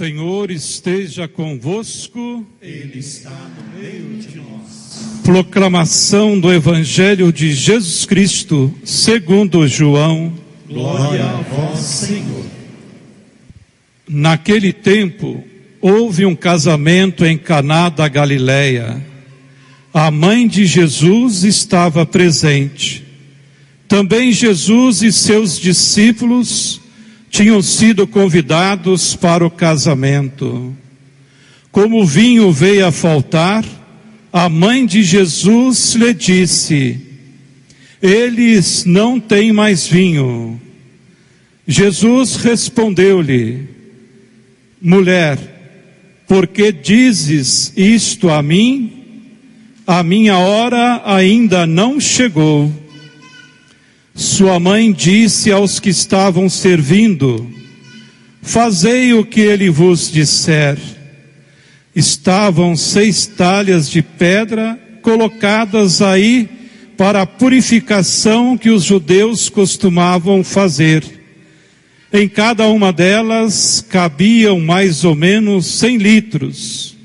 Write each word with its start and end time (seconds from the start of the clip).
Senhor 0.00 0.50
esteja 0.50 1.28
convosco. 1.28 2.46
Ele 2.62 3.00
está 3.00 3.28
no 3.28 3.78
meio 3.78 4.16
de 4.16 4.34
nós. 4.38 5.20
Proclamação 5.22 6.40
do 6.40 6.50
Evangelho 6.50 7.30
de 7.30 7.52
Jesus 7.52 8.06
Cristo, 8.06 8.74
segundo 8.82 9.68
João. 9.68 10.32
Glória 10.66 11.22
a 11.22 11.42
vós, 11.42 11.80
Senhor. 11.80 12.46
Naquele 14.08 14.72
tempo, 14.72 15.44
houve 15.82 16.24
um 16.24 16.34
casamento 16.34 17.26
em 17.26 17.36
Caná 17.36 17.90
da 17.90 18.08
Galileia. 18.08 19.04
A 19.92 20.10
mãe 20.10 20.48
de 20.48 20.64
Jesus 20.64 21.44
estava 21.44 22.06
presente. 22.06 23.04
Também 23.86 24.32
Jesus 24.32 25.02
e 25.02 25.12
seus 25.12 25.58
discípulos 25.58 26.79
tinham 27.30 27.62
sido 27.62 28.06
convidados 28.06 29.14
para 29.14 29.46
o 29.46 29.50
casamento. 29.50 30.76
Como 31.70 32.02
o 32.02 32.04
vinho 32.04 32.50
veio 32.52 32.86
a 32.86 32.92
faltar, 32.92 33.64
a 34.32 34.48
mãe 34.48 34.84
de 34.84 35.02
Jesus 35.02 35.94
lhe 35.94 36.12
disse: 36.12 37.00
Eles 38.02 38.84
não 38.84 39.20
têm 39.20 39.52
mais 39.52 39.86
vinho. 39.86 40.60
Jesus 41.66 42.34
respondeu-lhe: 42.36 43.68
Mulher, 44.82 45.38
por 46.26 46.48
que 46.48 46.72
dizes 46.72 47.72
isto 47.76 48.28
a 48.28 48.42
mim? 48.42 48.96
A 49.86 50.02
minha 50.02 50.36
hora 50.38 51.02
ainda 51.04 51.66
não 51.66 52.00
chegou. 52.00 52.72
Sua 54.14 54.58
mãe 54.58 54.92
disse 54.92 55.50
aos 55.52 55.78
que 55.78 55.90
estavam 55.90 56.48
servindo: 56.48 57.50
Fazei 58.42 59.12
o 59.12 59.24
que 59.24 59.40
ele 59.40 59.70
vos 59.70 60.10
disser. 60.10 60.78
Estavam 61.94 62.76
seis 62.76 63.26
talhas 63.26 63.88
de 63.90 64.02
pedra 64.02 64.78
colocadas 65.02 66.00
aí 66.00 66.48
para 66.96 67.22
a 67.22 67.26
purificação 67.26 68.56
que 68.58 68.70
os 68.70 68.84
judeus 68.84 69.48
costumavam 69.48 70.44
fazer. 70.44 71.02
Em 72.12 72.28
cada 72.28 72.66
uma 72.68 72.92
delas 72.92 73.84
cabiam 73.88 74.60
mais 74.60 75.04
ou 75.04 75.14
menos 75.14 75.66
cem 75.66 75.96
litros. 75.96 76.96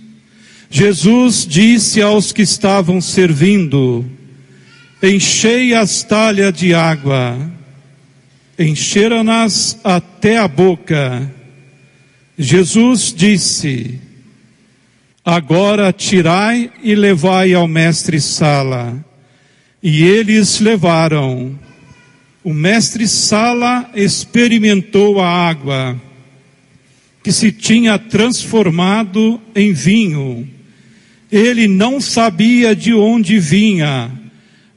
Jesus 0.69 1.45
disse 1.47 2.01
aos 2.01 2.31
que 2.31 2.41
estavam 2.41 2.99
servindo: 2.99 4.03
Enchei 5.03 5.73
as 5.73 6.03
talhas 6.03 6.53
de 6.53 6.73
água, 6.73 7.37
encheram-nas 8.57 9.77
até 9.83 10.37
a 10.37 10.47
boca. 10.47 11.29
Jesus 12.37 13.13
disse: 13.13 13.99
Agora 15.23 15.91
tirai 15.91 16.71
e 16.81 16.95
levai 16.95 17.53
ao 17.53 17.67
mestre 17.67 18.21
Sala. 18.21 19.03
E 19.83 20.03
eles 20.03 20.59
levaram. 20.61 21.59
O 22.41 22.53
mestre 22.53 23.05
Sala 23.05 23.89
experimentou 23.95 25.19
a 25.19 25.27
água, 25.27 25.99
que 27.21 27.33
se 27.33 27.51
tinha 27.51 27.99
transformado 27.99 29.41
em 29.53 29.73
vinho. 29.73 30.47
Ele 31.29 31.67
não 31.67 31.99
sabia 31.99 32.73
de 32.73 32.93
onde 32.93 33.39
vinha 33.39 34.24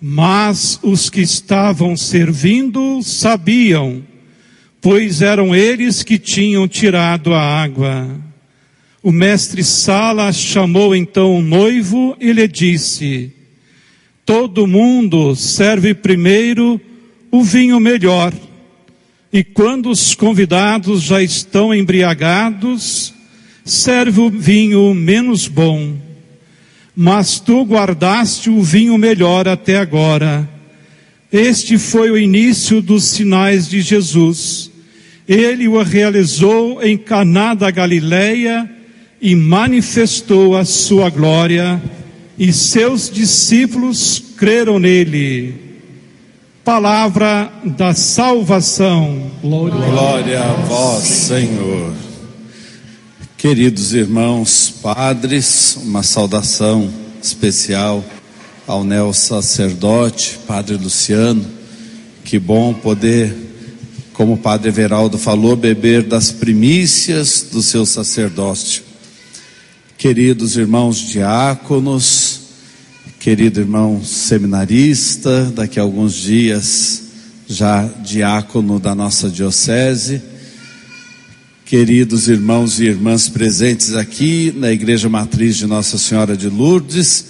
mas 0.01 0.79
os 0.83 1.11
que 1.11 1.21
estavam 1.21 1.97
servindo 1.97 3.03
sabiam, 3.03 4.03
pois 4.81 5.23
eram 5.23 5.55
eles 5.55 6.03
que 6.03 6.19
tinham 6.19 6.69
tirado 6.69 7.35
a 7.35 7.41
água. 7.41 8.09
O 9.03 9.11
mestre 9.11 9.65
Sala 9.65 10.33
chamou 10.33 10.95
então 10.95 11.37
o 11.37 11.43
noivo 11.43 12.17
e 12.21 12.33
lhe 12.33 12.47
disse: 12.47 13.33
Todo 14.25 14.67
mundo 14.67 15.35
serve 15.35 15.95
primeiro 15.95 16.81
o 17.31 17.43
vinho 17.43 17.81
melhor, 17.81 18.33
e 19.33 19.43
quando 19.43 19.91
os 19.91 20.15
convidados 20.15 21.03
já 21.03 21.23
estão 21.23 21.75
embriagados, 21.75 23.13
serve 23.65 24.21
o 24.21 24.31
vinho 24.31 24.95
menos 24.95 25.49
bom 25.49 26.08
mas 27.01 27.39
tu 27.39 27.63
guardaste 27.63 28.51
o 28.51 28.61
vinho 28.61 28.99
melhor 28.99 29.47
até 29.47 29.77
agora. 29.77 30.49
Este 31.33 31.79
foi 31.79 32.11
o 32.11 32.19
início 32.19 32.83
dos 32.83 33.05
sinais 33.05 33.69
de 33.69 33.81
Jesus. 33.81 34.69
Ele 35.29 35.69
o 35.69 35.81
realizou 35.81 36.83
em 36.83 36.99
Caná 36.99 37.55
da 37.55 37.71
Galileia 37.71 38.69
e 39.23 39.37
manifestou 39.37 40.57
a 40.57 40.65
sua 40.65 41.09
glória, 41.09 41.81
e 42.37 42.53
seus 42.53 43.09
discípulos 43.09 44.21
creram 44.37 44.81
nele. 44.81 45.55
Palavra 46.65 47.49
da 47.65 47.95
salvação. 47.95 49.31
Glória, 49.41 49.77
Glória 49.77 50.43
a 50.43 50.53
vós, 50.53 51.05
Senhor. 51.05 52.08
Queridos 53.39 53.95
irmãos 53.95 54.75
padres, 54.83 55.79
uma 55.85 56.03
saudação 56.03 56.93
especial 57.23 58.05
ao 58.67 58.83
neo 58.83 59.15
sacerdote, 59.15 60.41
Padre 60.45 60.75
Luciano. 60.75 61.47
Que 62.25 62.37
bom 62.37 62.75
poder, 62.75 63.33
como 64.13 64.33
o 64.33 64.37
Padre 64.37 64.71
Everaldo 64.71 65.19
falou, 65.19 65.55
beber 65.55 66.03
das 66.03 66.33
primícias 66.33 67.47
do 67.53 67.63
seu 67.63 67.87
sacerdócio. 67.87 68.83
Queridos 69.97 70.57
irmãos 70.57 70.97
diáconos, 70.99 72.41
querido 73.21 73.61
irmão 73.61 74.03
seminarista, 74.03 75.45
daqui 75.45 75.79
a 75.79 75.85
alguns 75.85 76.15
dias 76.15 77.05
já 77.47 77.85
diácono 78.03 78.81
da 78.81 78.97
nossa 78.97 79.31
diocese 79.31 80.38
queridos 81.69 82.29
irmãos 82.29 82.81
e 82.81 82.85
irmãs 82.85 83.29
presentes 83.29 83.95
aqui 83.95 84.55
na 84.57 84.73
Igreja 84.73 85.07
Matriz 85.07 85.55
de 85.55 85.67
Nossa 85.67 85.99
Senhora 85.99 86.35
de 86.35 86.49
Lourdes, 86.49 87.27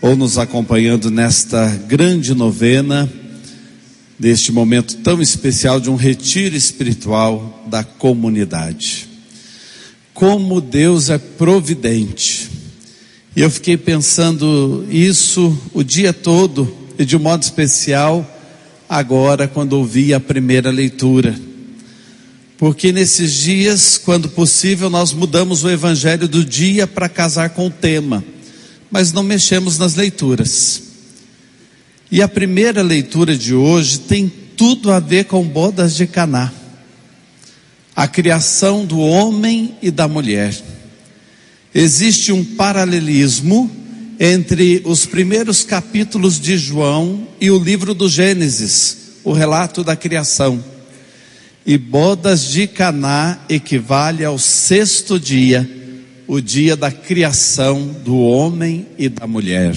ou 0.00 0.14
nos 0.14 0.38
acompanhando 0.38 1.10
nesta 1.10 1.66
grande 1.88 2.32
novena, 2.32 3.12
neste 4.16 4.52
momento 4.52 4.98
tão 4.98 5.20
especial 5.20 5.80
de 5.80 5.90
um 5.90 5.96
retiro 5.96 6.54
espiritual 6.54 7.64
da 7.66 7.82
comunidade. 7.82 9.08
Como 10.14 10.60
Deus 10.60 11.10
é 11.10 11.18
providente. 11.18 12.48
E 13.34 13.40
eu 13.40 13.50
fiquei 13.50 13.76
pensando 13.76 14.86
isso 14.88 15.58
o 15.74 15.82
dia 15.82 16.12
todo, 16.12 16.72
e 16.96 17.04
de 17.04 17.16
um 17.16 17.20
modo 17.20 17.42
especial, 17.42 18.24
agora, 18.88 19.48
quando 19.48 19.72
ouvi 19.72 20.14
a 20.14 20.20
primeira 20.20 20.70
leitura 20.70 21.49
porque 22.60 22.92
nesses 22.92 23.32
dias, 23.32 23.96
quando 23.96 24.28
possível, 24.28 24.90
nós 24.90 25.14
mudamos 25.14 25.64
o 25.64 25.70
evangelho 25.70 26.28
do 26.28 26.44
dia 26.44 26.86
para 26.86 27.08
casar 27.08 27.48
com 27.48 27.68
o 27.68 27.70
tema, 27.70 28.22
mas 28.90 29.14
não 29.14 29.22
mexemos 29.22 29.78
nas 29.78 29.94
leituras. 29.94 30.82
E 32.12 32.20
a 32.20 32.28
primeira 32.28 32.82
leitura 32.82 33.34
de 33.34 33.54
hoje 33.54 34.00
tem 34.00 34.30
tudo 34.58 34.92
a 34.92 35.00
ver 35.00 35.24
com 35.24 35.42
bodas 35.42 35.96
de 35.96 36.06
Caná. 36.06 36.52
A 37.96 38.06
criação 38.06 38.84
do 38.84 38.98
homem 38.98 39.74
e 39.80 39.90
da 39.90 40.06
mulher. 40.06 40.54
Existe 41.74 42.30
um 42.30 42.44
paralelismo 42.44 43.70
entre 44.20 44.82
os 44.84 45.06
primeiros 45.06 45.64
capítulos 45.64 46.38
de 46.38 46.58
João 46.58 47.26
e 47.40 47.50
o 47.50 47.58
livro 47.58 47.94
do 47.94 48.06
Gênesis, 48.06 48.98
o 49.24 49.32
relato 49.32 49.82
da 49.82 49.96
criação 49.96 50.62
e 51.64 51.76
bodas 51.76 52.44
de 52.50 52.66
Caná 52.66 53.38
equivale 53.48 54.24
ao 54.24 54.38
sexto 54.38 55.18
dia, 55.20 55.68
o 56.26 56.40
dia 56.40 56.76
da 56.76 56.90
criação 56.90 57.86
do 58.04 58.18
homem 58.18 58.86
e 58.98 59.08
da 59.08 59.26
mulher. 59.26 59.76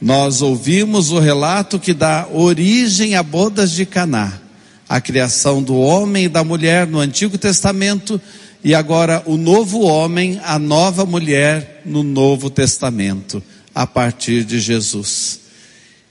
Nós 0.00 0.42
ouvimos 0.42 1.10
o 1.10 1.18
relato 1.18 1.78
que 1.78 1.94
dá 1.94 2.28
origem 2.32 3.14
a 3.14 3.22
bodas 3.22 3.72
de 3.72 3.86
Caná, 3.86 4.40
a 4.88 5.00
criação 5.00 5.62
do 5.62 5.76
homem 5.76 6.24
e 6.24 6.28
da 6.28 6.44
mulher 6.44 6.86
no 6.86 7.00
Antigo 7.00 7.36
Testamento 7.36 8.20
e 8.62 8.74
agora 8.74 9.22
o 9.26 9.36
novo 9.36 9.82
homem, 9.82 10.40
a 10.44 10.58
nova 10.58 11.06
mulher 11.06 11.82
no 11.84 12.02
Novo 12.02 12.50
Testamento, 12.50 13.42
a 13.74 13.86
partir 13.86 14.44
de 14.44 14.58
Jesus. 14.58 15.40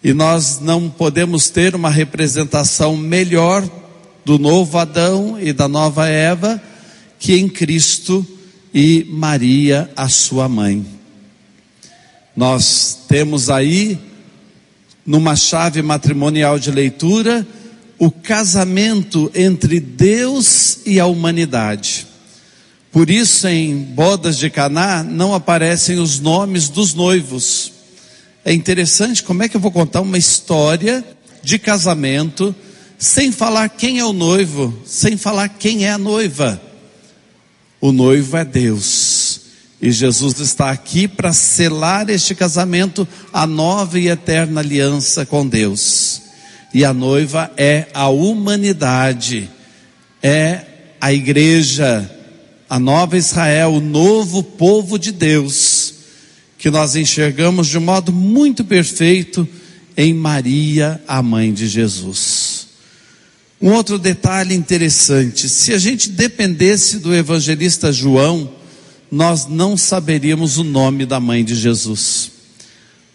E 0.03 0.13
nós 0.13 0.59
não 0.59 0.89
podemos 0.89 1.49
ter 1.49 1.75
uma 1.75 1.89
representação 1.89 2.95
melhor 2.95 3.67
do 4.25 4.39
novo 4.39 4.77
Adão 4.79 5.39
e 5.39 5.53
da 5.53 5.67
nova 5.67 6.07
Eva, 6.07 6.61
que 7.19 7.35
em 7.35 7.47
Cristo 7.47 8.25
e 8.73 9.05
Maria, 9.07 9.89
a 9.95 10.09
sua 10.09 10.49
mãe. 10.49 10.85
Nós 12.35 13.05
temos 13.07 13.49
aí, 13.49 13.97
numa 15.05 15.35
chave 15.35 15.81
matrimonial 15.81 16.59
de 16.59 16.71
leitura, 16.71 17.47
o 17.97 18.11
casamento 18.11 19.31
entre 19.33 19.79
Deus 19.79 20.79
e 20.85 20.99
a 20.99 21.05
humanidade. 21.05 22.07
Por 22.91 23.09
isso, 23.09 23.47
em 23.47 23.75
bodas 23.75 24.37
de 24.37 24.49
Caná 24.49 25.03
não 25.03 25.33
aparecem 25.33 25.99
os 25.99 26.19
nomes 26.19 26.67
dos 26.67 26.93
noivos. 26.93 27.71
É 28.43 28.51
interessante 28.53 29.23
como 29.23 29.43
é 29.43 29.49
que 29.49 29.55
eu 29.55 29.61
vou 29.61 29.71
contar 29.71 30.01
uma 30.01 30.17
história 30.17 31.03
de 31.41 31.57
casamento 31.59 32.53
sem 32.97 33.31
falar 33.31 33.69
quem 33.69 33.99
é 33.99 34.05
o 34.05 34.13
noivo, 34.13 34.73
sem 34.85 35.17
falar 35.17 35.49
quem 35.49 35.85
é 35.85 35.91
a 35.91 35.97
noiva. 35.97 36.61
O 37.81 37.91
noivo 37.91 38.37
é 38.37 38.45
Deus. 38.45 39.41
E 39.81 39.91
Jesus 39.91 40.39
está 40.39 40.71
aqui 40.71 41.07
para 41.07 41.33
selar 41.33 42.09
este 42.09 42.33
casamento, 42.33 43.07
a 43.31 43.45
nova 43.45 43.99
e 43.99 44.07
eterna 44.07 44.61
aliança 44.61 45.25
com 45.25 45.45
Deus. 45.45 46.21
E 46.73 46.83
a 46.83 46.93
noiva 46.93 47.51
é 47.57 47.87
a 47.93 48.07
humanidade, 48.07 49.49
é 50.23 50.65
a 50.99 51.13
igreja, 51.13 52.09
a 52.69 52.79
nova 52.79 53.17
Israel, 53.17 53.73
o 53.73 53.79
novo 53.79 54.41
povo 54.41 54.97
de 54.97 55.11
Deus, 55.11 55.93
que 56.57 56.71
nós 56.71 56.95
enxergamos 56.95 57.67
de 57.67 57.77
um 57.77 57.81
modo 57.81 58.11
muito 58.11 58.63
perfeito 58.63 59.47
em 59.95 60.13
Maria, 60.13 61.01
a 61.07 61.21
mãe 61.21 61.53
de 61.53 61.67
Jesus. 61.67 62.54
Um 63.61 63.71
outro 63.71 63.97
detalhe 63.97 64.53
interessante: 64.53 65.47
se 65.47 65.73
a 65.73 65.77
gente 65.77 66.09
dependesse 66.09 66.99
do 66.99 67.15
evangelista 67.15 67.91
João, 67.91 68.49
nós 69.11 69.47
não 69.47 69.77
saberíamos 69.77 70.57
o 70.57 70.63
nome 70.63 71.05
da 71.05 71.19
mãe 71.19 71.43
de 71.43 71.55
Jesus, 71.55 72.31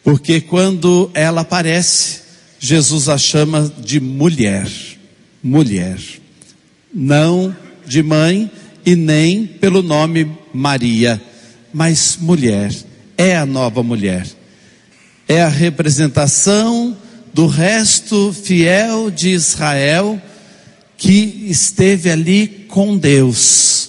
porque 0.03 0.41
quando 0.41 1.11
ela 1.13 1.43
aparece, 1.43 2.21
Jesus 2.59 3.09
a 3.09 3.19
chama 3.19 3.73
de 3.79 4.01
mulher, 4.01 4.69
mulher, 5.43 5.99
não 6.93 7.55
de 7.87 8.03
mãe 8.03 8.51
e 8.85 8.97
nem 8.97 9.47
pelo 9.47 9.83
nome 9.83 10.31
Maria, 10.55 11.21
mas 11.73 12.17
mulher, 12.19 12.75
é 13.17 13.37
a 13.37 13.45
nova 13.45 13.83
mulher, 13.83 14.27
é 15.29 15.43
a 15.43 15.49
representação 15.49 16.97
do 17.33 17.47
resto 17.47 18.33
fiel 18.33 19.11
de 19.11 19.29
Israel 19.29 20.21
que 21.01 21.47
esteve 21.49 22.11
ali 22.11 22.67
com 22.69 22.95
Deus. 22.95 23.89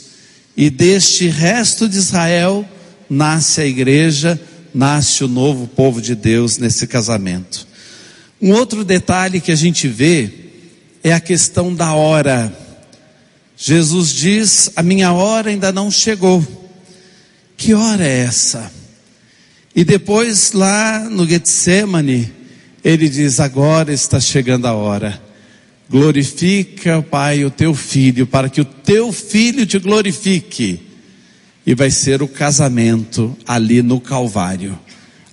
E 0.56 0.70
deste 0.70 1.28
resto 1.28 1.90
de 1.90 1.98
Israel 1.98 2.66
nasce 3.10 3.60
a 3.60 3.66
igreja, 3.66 4.40
nasce 4.74 5.22
o 5.22 5.28
novo 5.28 5.68
povo 5.68 6.02
de 6.02 6.16
Deus 6.16 6.58
nesse 6.58 6.88
casamento. 6.88 7.68
Um 8.42 8.54
outro 8.54 8.86
detalhe 8.86 9.42
que 9.42 9.52
a 9.52 9.56
gente 9.56 9.90
vê 9.90 10.32
é 11.04 11.12
a 11.12 11.20
questão 11.20 11.76
da 11.76 11.94
hora. 11.94 12.58
Jesus 13.58 14.14
diz: 14.14 14.72
A 14.78 14.82
minha 14.82 15.12
hora 15.12 15.50
ainda 15.50 15.70
não 15.70 15.92
chegou. 15.92 16.42
Que 17.58 17.74
hora 17.74 18.08
é 18.08 18.20
essa? 18.20 18.72
E 19.76 19.84
depois, 19.84 20.54
lá 20.54 21.10
no 21.10 21.28
Getsemane, 21.28 22.32
ele 22.82 23.10
diz: 23.10 23.42
Agora 23.42 23.92
está 23.92 24.18
chegando 24.18 24.66
a 24.66 24.74
hora. 24.74 25.31
Glorifica, 25.92 27.02
Pai, 27.02 27.44
o 27.44 27.52
teu 27.52 27.76
filho, 27.76 28.26
para 28.26 28.48
que 28.48 28.62
o 28.62 28.66
teu 28.66 29.12
filho 29.12 29.66
te 29.66 29.78
glorifique. 29.78 30.80
E 31.68 31.76
vai 31.76 31.92
ser 31.92 32.22
o 32.24 32.30
casamento 32.30 33.36
ali 33.46 33.82
no 33.82 34.00
Calvário. 34.00 34.80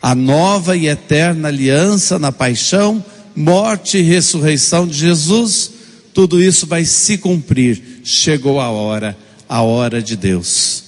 A 0.03 0.17
nova 0.17 0.77
e 0.77 0.89
eterna 0.89 1.47
aliança 1.47 2.19
na 2.19 2.33
paixão, 2.33 3.05
morte 3.37 3.99
e 3.99 4.03
ressurreição 4.03 4.85
de 4.85 4.99
Jesus, 4.99 5.71
tudo 6.13 6.43
isso 6.43 6.67
vai 6.67 6.85
se 6.85 7.19
cumprir. 7.19 8.01
Chegou 8.03 8.61
a 8.61 8.69
hora, 8.69 9.17
a 9.49 9.63
hora 9.63 10.03
de 10.03 10.17
Deus. 10.17 10.83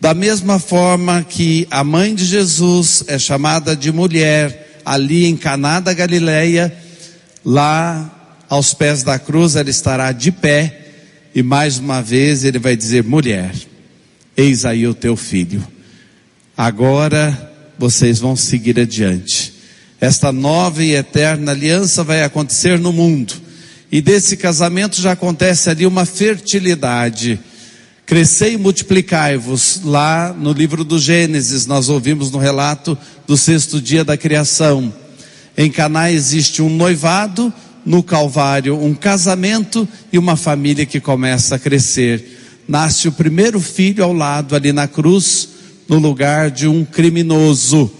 Da 0.00 0.14
mesma 0.14 0.60
forma 0.60 1.26
que 1.28 1.66
a 1.68 1.82
mãe 1.82 2.14
de 2.14 2.24
Jesus 2.24 3.02
é 3.08 3.18
chamada 3.18 3.74
de 3.74 3.90
mulher 3.90 4.80
ali 4.84 5.26
em 5.26 5.36
Caná 5.36 5.80
da 5.80 5.92
Galileia, 5.92 6.72
lá 7.44 8.19
aos 8.50 8.74
pés 8.74 9.04
da 9.04 9.16
cruz 9.16 9.54
ela 9.54 9.70
estará 9.70 10.10
de 10.10 10.32
pé, 10.32 10.78
e 11.32 11.40
mais 11.40 11.78
uma 11.78 12.02
vez 12.02 12.42
ele 12.42 12.58
vai 12.58 12.76
dizer: 12.76 13.04
mulher, 13.04 13.54
eis 14.36 14.64
aí 14.64 14.88
o 14.88 14.92
teu 14.92 15.16
filho. 15.16 15.64
Agora 16.56 17.52
vocês 17.78 18.18
vão 18.18 18.34
seguir 18.34 18.78
adiante. 18.80 19.54
Esta 20.00 20.32
nova 20.32 20.82
e 20.82 20.94
eterna 20.94 21.52
aliança 21.52 22.02
vai 22.02 22.24
acontecer 22.24 22.78
no 22.78 22.92
mundo. 22.92 23.34
E 23.92 24.00
desse 24.00 24.36
casamento 24.36 25.00
já 25.00 25.12
acontece 25.12 25.70
ali 25.70 25.86
uma 25.86 26.04
fertilidade. 26.04 27.38
Crescei 28.04 28.54
e 28.54 28.58
multiplicai-vos. 28.58 29.82
Lá 29.84 30.34
no 30.36 30.52
livro 30.52 30.84
do 30.84 30.98
Gênesis, 30.98 31.66
nós 31.66 31.88
ouvimos 31.88 32.30
no 32.30 32.38
relato 32.38 32.98
do 33.26 33.36
sexto 33.36 33.80
dia 33.80 34.04
da 34.04 34.16
criação. 34.16 34.92
Em 35.56 35.70
Caná 35.70 36.10
existe 36.10 36.62
um 36.62 36.70
noivado, 36.70 37.52
no 37.84 38.02
Calvário 38.02 38.82
um 38.82 38.94
casamento 38.94 39.88
e 40.12 40.18
uma 40.18 40.36
família 40.36 40.86
que 40.86 41.00
começa 41.00 41.54
a 41.54 41.58
crescer. 41.58 42.38
Nasce 42.68 43.08
o 43.08 43.12
primeiro 43.12 43.60
filho 43.60 44.04
ao 44.04 44.12
lado, 44.12 44.54
ali 44.54 44.72
na 44.72 44.86
cruz, 44.86 45.48
no 45.88 45.98
lugar 45.98 46.50
de 46.50 46.66
um 46.68 46.84
criminoso. 46.84 47.90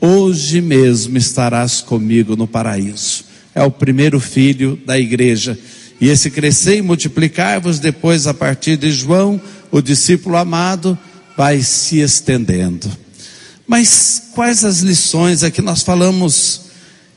Hoje 0.00 0.60
mesmo 0.60 1.18
estarás 1.18 1.80
comigo 1.80 2.36
no 2.36 2.46
paraíso. 2.46 3.24
É 3.54 3.62
o 3.62 3.70
primeiro 3.70 4.20
filho 4.20 4.78
da 4.86 4.98
igreja. 4.98 5.58
E 6.00 6.08
esse 6.08 6.30
crescer 6.30 6.76
e 6.76 6.82
multiplicar-vos, 6.82 7.78
depois, 7.78 8.26
a 8.26 8.34
partir 8.34 8.76
de 8.76 8.90
João, 8.90 9.40
o 9.70 9.80
discípulo 9.80 10.36
amado, 10.36 10.98
vai 11.36 11.62
se 11.62 12.00
estendendo. 12.00 12.90
Mas 13.66 14.30
quais 14.34 14.64
as 14.64 14.80
lições? 14.80 15.42
Aqui 15.42 15.60
nós 15.60 15.82
falamos 15.82 16.65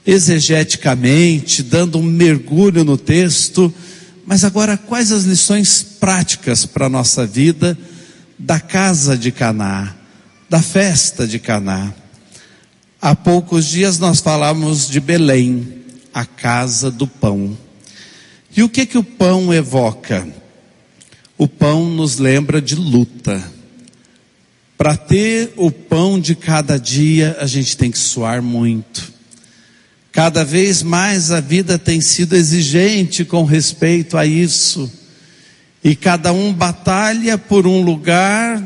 exegeticamente, 0.10 1.62
dando 1.62 2.00
um 2.00 2.04
mergulho 2.04 2.84
no 2.84 2.98
texto, 2.98 3.72
mas 4.26 4.44
agora 4.44 4.76
quais 4.76 5.12
as 5.12 5.24
lições 5.24 5.84
práticas 5.84 6.66
para 6.66 6.88
a 6.88 6.90
nossa 6.90 7.28
vida 7.28 7.78
da 8.38 8.60
casa 8.60 9.16
de 9.16 9.32
Caná, 9.32 9.96
da 10.50 10.64
festa 10.64 11.28
de 11.28 11.38
Caná? 11.38 11.94
Há 13.00 13.16
poucos 13.16 13.68
dias 13.68 14.00
nós 14.00 14.20
falamos 14.20 14.90
de 14.90 15.00
Belém, 15.00 15.76
a 16.12 16.26
casa 16.26 16.90
do 16.90 17.06
pão. 17.06 17.56
E 18.58 18.64
o 18.64 18.70
que 18.70 18.88
que 18.88 18.98
o 18.98 19.04
pão 19.04 19.54
evoca? 19.54 20.28
O 21.38 21.48
pão 21.48 21.88
nos 21.88 22.18
lembra 22.18 22.60
de 22.60 22.74
luta. 22.74 23.44
Para 24.76 24.98
ter 24.98 25.54
o 25.56 25.70
pão 25.72 26.20
de 26.20 26.34
cada 26.34 26.80
dia, 26.80 27.38
a 27.40 27.46
gente 27.46 27.78
tem 27.78 27.92
que 27.92 28.00
suar 28.00 28.42
muito. 28.42 29.09
Cada 30.20 30.44
vez 30.44 30.84
mais 30.84 31.32
a 31.32 31.40
vida 31.40 31.80
tem 31.80 32.02
sido 32.02 32.36
exigente 32.36 33.24
com 33.24 33.46
respeito 33.46 34.18
a 34.18 34.26
isso. 34.26 34.92
E 35.82 35.96
cada 35.96 36.34
um 36.34 36.52
batalha 36.52 37.38
por 37.38 37.66
um 37.66 37.82
lugar 37.82 38.62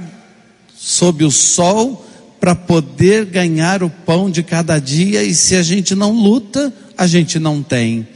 sob 0.75 1.24
o 1.24 1.29
sol 1.29 2.03
para 2.39 2.55
poder 2.55 3.25
ganhar 3.25 3.83
o 3.83 3.89
pão 3.91 4.31
de 4.31 4.41
cada 4.41 4.79
dia. 4.79 5.24
E 5.24 5.36
se 5.36 5.55
a 5.55 5.62
gente 5.62 5.93
não 5.93 6.12
luta, 6.12 6.74
a 6.98 7.05
gente 7.05 7.38
não 7.38 7.62
tem. 7.62 8.07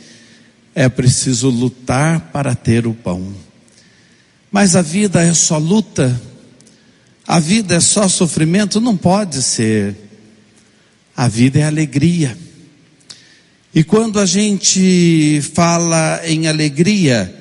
É 0.74 0.90
preciso 0.90 1.52
lutar 1.52 2.32
para 2.34 2.56
ter 2.56 2.88
o 2.88 2.94
pão. 2.96 3.32
Mas 4.52 4.76
a 4.76 4.82
vida 4.82 5.22
é 5.22 5.36
só 5.36 5.60
luta? 5.60 6.20
A 7.28 7.40
vida 7.40 7.76
é 7.76 7.80
só 7.80 8.08
sofrimento? 8.08 8.82
Não 8.82 8.98
pode 8.98 9.44
ser. 9.44 9.96
A 11.16 11.28
vida 11.28 11.60
é 11.60 11.64
alegria. 11.66 12.36
E 13.74 13.84
quando 13.84 14.20
a 14.20 14.26
gente 14.26 15.42
fala 15.54 16.22
em 16.26 16.48
alegria, 16.48 17.36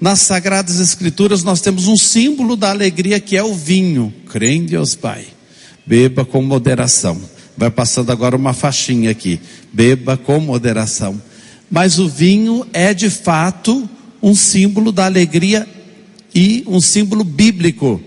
nas 0.00 0.20
Sagradas 0.20 0.80
Escrituras 0.80 1.44
nós 1.44 1.60
temos 1.60 1.86
um 1.86 1.96
símbolo 1.96 2.56
da 2.56 2.70
alegria 2.70 3.20
que 3.20 3.36
é 3.36 3.42
o 3.42 3.54
vinho. 3.54 4.12
Crê 4.30 4.54
em 4.54 4.64
Deus 4.64 4.96
Pai. 4.96 5.24
Beba 5.86 6.24
com 6.24 6.42
moderação. 6.42 7.20
Vai 7.56 7.70
passando 7.70 8.10
agora 8.10 8.34
uma 8.36 8.52
faixinha 8.52 9.12
aqui. 9.12 9.38
Beba 9.72 10.16
com 10.16 10.40
moderação. 10.40 11.22
Mas 11.70 12.00
o 12.00 12.08
vinho 12.08 12.66
é 12.72 12.92
de 12.92 13.08
fato 13.08 13.88
um 14.20 14.34
símbolo 14.34 14.90
da 14.90 15.04
alegria 15.06 15.68
e 16.34 16.64
um 16.66 16.80
símbolo 16.80 17.22
bíblico. 17.22 18.02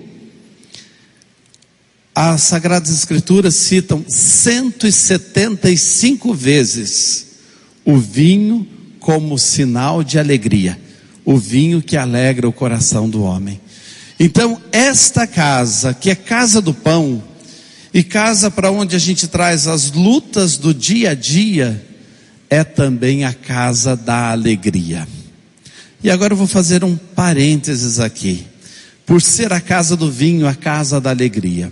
As 2.13 2.41
Sagradas 2.41 2.91
Escrituras 2.91 3.55
citam 3.55 4.03
175 4.07 6.33
vezes 6.33 7.32
o 7.85 7.97
vinho 7.97 8.67
como 8.99 9.37
sinal 9.37 10.03
de 10.03 10.17
alegria, 10.17 10.79
o 11.25 11.37
vinho 11.37 11.81
que 11.81 11.97
alegra 11.97 12.47
o 12.47 12.53
coração 12.53 13.09
do 13.09 13.23
homem. 13.23 13.59
Então, 14.19 14.61
esta 14.71 15.27
casa, 15.27 15.93
que 15.93 16.09
é 16.09 16.15
casa 16.15 16.61
do 16.61 16.73
pão, 16.73 17.21
e 17.93 18.03
casa 18.03 18.49
para 18.49 18.71
onde 18.71 18.95
a 18.95 18.99
gente 18.99 19.27
traz 19.27 19.67
as 19.67 19.91
lutas 19.91 20.57
do 20.57 20.73
dia 20.73 21.11
a 21.11 21.13
dia, 21.13 21.85
é 22.49 22.63
também 22.63 23.23
a 23.25 23.33
casa 23.33 23.95
da 23.95 24.31
alegria. 24.31 25.07
E 26.03 26.09
agora 26.09 26.33
eu 26.33 26.37
vou 26.37 26.47
fazer 26.47 26.83
um 26.83 26.95
parênteses 26.95 27.99
aqui. 27.99 28.47
por 29.05 29.21
ser 29.21 29.51
a 29.51 29.59
casa 29.59 29.97
do 29.97 30.09
vinho, 30.09 30.47
a 30.47 30.55
casa 30.55 31.01
da 31.01 31.09
alegria. 31.09 31.71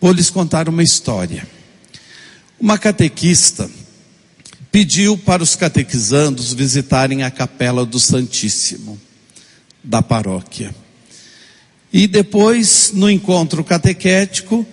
Vou 0.00 0.12
lhes 0.12 0.30
contar 0.30 0.66
uma 0.66 0.82
história. 0.82 1.46
Uma 2.58 2.78
catequista 2.78 3.68
pediu 4.74 5.16
para 5.16 5.40
os 5.40 5.54
catequizandos 5.54 6.52
visitarem 6.52 7.22
a 7.22 7.30
capela 7.30 7.86
do 7.86 8.00
Santíssimo 8.00 9.00
da 9.84 10.02
paróquia. 10.02 10.74
E 11.92 12.08
depois, 12.08 12.90
no 12.92 13.08
encontro 13.08 13.62
catequético, 13.62 14.66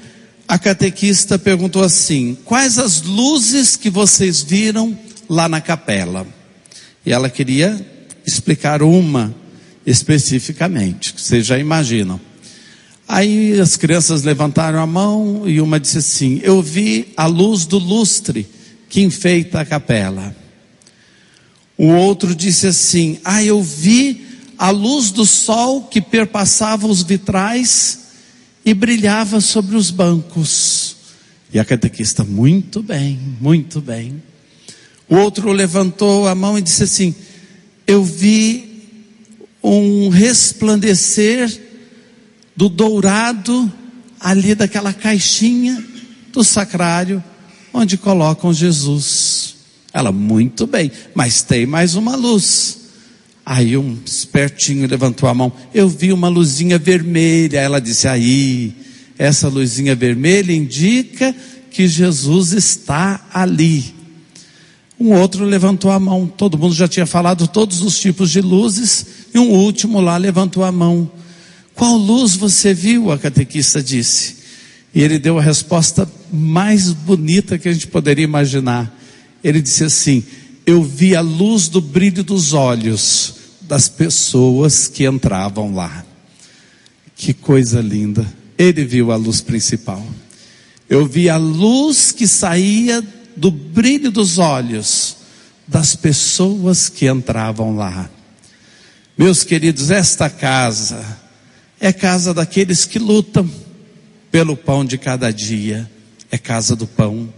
a 0.48 0.58
catequista 0.58 1.38
perguntou 1.38 1.84
assim: 1.84 2.36
Quais 2.43 2.79
as 2.79 3.03
luzes 3.03 3.75
que 3.75 3.91
vocês 3.91 4.41
viram 4.41 4.98
lá 5.29 5.48
na 5.48 5.62
capela? 5.62 6.25
E 7.05 7.13
ela 7.13 7.29
queria 7.29 7.79
explicar 8.25 8.81
uma 8.81 9.31
especificamente, 9.86 11.13
que 11.13 11.22
vocês 11.22 11.46
já 11.46 11.60
imaginam. 11.60 12.20
Aí 13.08 13.60
as 13.60 13.77
crianças 13.77 14.24
levantaram 14.24 14.79
a 14.79 14.88
mão 14.88 15.43
e 15.48 15.62
uma 15.62 15.79
disse 15.79 16.00
assim: 16.00 16.41
Eu 16.41 16.60
vi 16.60 17.13
a 17.15 17.27
luz 17.27 17.67
do 17.67 17.77
lustre 17.77 18.48
que 18.91 19.01
enfeita 19.01 19.62
a 19.62 19.65
capela. 19.65 20.36
O 21.77 21.88
outro 21.88 22.36
disse 22.36 22.67
assim: 22.67 23.19
Ah, 23.24 23.41
eu 23.41 23.63
vi 23.63 24.27
a 24.57 24.69
luz 24.69 25.12
do 25.12 25.25
sol 25.25 25.83
que 25.83 26.01
perpassava 26.01 26.86
os 26.86 27.01
vitrais 27.01 28.00
e 28.65 28.74
brilhava 28.74 29.39
sobre 29.39 29.77
os 29.77 29.89
bancos. 29.89 30.98
E 31.53 31.57
a 31.57 31.65
catequista, 31.65 32.24
muito 32.24 32.83
bem, 32.83 33.17
muito 33.39 33.79
bem. 33.81 34.21
O 35.10 35.15
outro 35.15 35.51
levantou 35.51 36.27
a 36.27 36.36
mão 36.36 36.57
e 36.57 36.62
disse 36.62 36.83
assim: 36.83 37.15
Eu 37.88 38.03
vi 38.03 38.83
um 39.63 40.10
resplandecer 40.10 41.50
do 42.57 42.67
dourado 42.67 43.71
ali 44.19 44.53
daquela 44.53 44.91
caixinha 44.91 45.81
do 46.33 46.43
sacrário 46.43 47.24
onde 47.73 47.97
colocam 47.97 48.53
Jesus. 48.53 49.55
Ela, 49.93 50.11
muito 50.11 50.65
bem, 50.65 50.91
mas 51.13 51.41
tem 51.41 51.65
mais 51.65 51.95
uma 51.95 52.15
luz. 52.15 52.79
Aí 53.45 53.75
um 53.75 53.97
espertinho 54.05 54.87
levantou 54.87 55.27
a 55.27 55.33
mão. 55.33 55.51
Eu 55.73 55.89
vi 55.89 56.13
uma 56.13 56.29
luzinha 56.29 56.77
vermelha. 56.77 57.59
Ela 57.59 57.81
disse: 57.81 58.07
Aí, 58.07 58.73
essa 59.17 59.47
luzinha 59.47 59.95
vermelha 59.95 60.53
indica 60.53 61.35
que 61.69 61.87
Jesus 61.87 62.51
está 62.51 63.27
ali. 63.33 63.93
Um 64.99 65.13
outro 65.13 65.43
levantou 65.43 65.89
a 65.91 65.99
mão. 65.99 66.27
Todo 66.27 66.57
mundo 66.57 66.75
já 66.75 66.87
tinha 66.87 67.05
falado 67.05 67.47
todos 67.47 67.81
os 67.81 67.99
tipos 67.99 68.29
de 68.29 68.39
luzes. 68.39 69.05
E 69.33 69.39
um 69.39 69.49
último 69.49 69.99
lá 69.99 70.15
levantou 70.17 70.63
a 70.63 70.71
mão. 70.71 71.11
Qual 71.73 71.97
luz 71.97 72.35
você 72.35 72.73
viu? 72.73 73.11
A 73.11 73.17
catequista 73.17 73.81
disse. 73.81 74.40
E 74.93 75.01
ele 75.01 75.17
deu 75.17 75.39
a 75.39 75.41
resposta 75.41 76.10
mais 76.31 76.91
bonita 76.91 77.57
que 77.57 77.69
a 77.69 77.74
gente 77.74 77.88
poderia 77.88 78.24
imaginar. 78.24 78.93
Ele 79.43 79.62
disse 79.62 79.83
assim: 79.83 80.24
Eu 80.65 80.83
vi 80.83 81.15
a 81.15 81.21
luz 81.21 81.67
do 81.69 81.79
brilho 81.79 82.24
dos 82.24 82.53
olhos 82.53 83.36
das 83.62 83.88
pessoas 83.88 84.88
que 84.88 85.05
entravam 85.05 85.74
lá. 85.74 86.05
Que 87.15 87.33
coisa 87.33 87.79
linda. 87.81 88.25
Ele 88.57 88.83
viu 88.83 89.12
a 89.12 89.15
luz 89.15 89.39
principal. 89.41 90.05
Eu 90.89 91.05
vi 91.05 91.29
a 91.29 91.38
luz 91.38 92.12
que 92.12 92.27
saía 92.27 93.01
do 93.36 93.50
brilho 93.50 94.12
dos 94.12 94.38
olhos 94.38 95.17
das 95.65 95.95
pessoas 95.95 96.89
que 96.89 97.07
entravam 97.07 97.77
lá. 97.77 98.10
Meus 99.17 99.43
queridos, 99.43 99.89
esta 99.89 100.29
casa 100.29 101.17
é 101.79 101.93
casa 101.93 102.33
daqueles 102.33 102.86
que 102.86 103.00
lutam 103.00 103.50
pelo 104.31 104.55
pão 104.55 104.85
de 104.85 104.97
cada 104.97 105.31
dia, 105.31 105.89
é 106.31 106.38
casa 106.38 106.75
do 106.75 106.88
pão. 106.88 107.31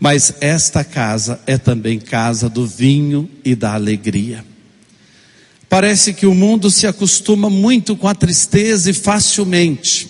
Mas 0.00 0.34
esta 0.40 0.82
casa 0.82 1.40
é 1.46 1.58
também 1.58 1.98
casa 1.98 2.48
do 2.48 2.66
vinho 2.66 3.30
e 3.44 3.54
da 3.54 3.74
alegria. 3.74 4.44
Parece 5.68 6.14
que 6.14 6.26
o 6.26 6.34
mundo 6.34 6.70
se 6.70 6.86
acostuma 6.86 7.50
muito 7.50 7.96
com 7.96 8.08
a 8.08 8.14
tristeza 8.14 8.90
e 8.90 8.94
facilmente. 8.94 10.08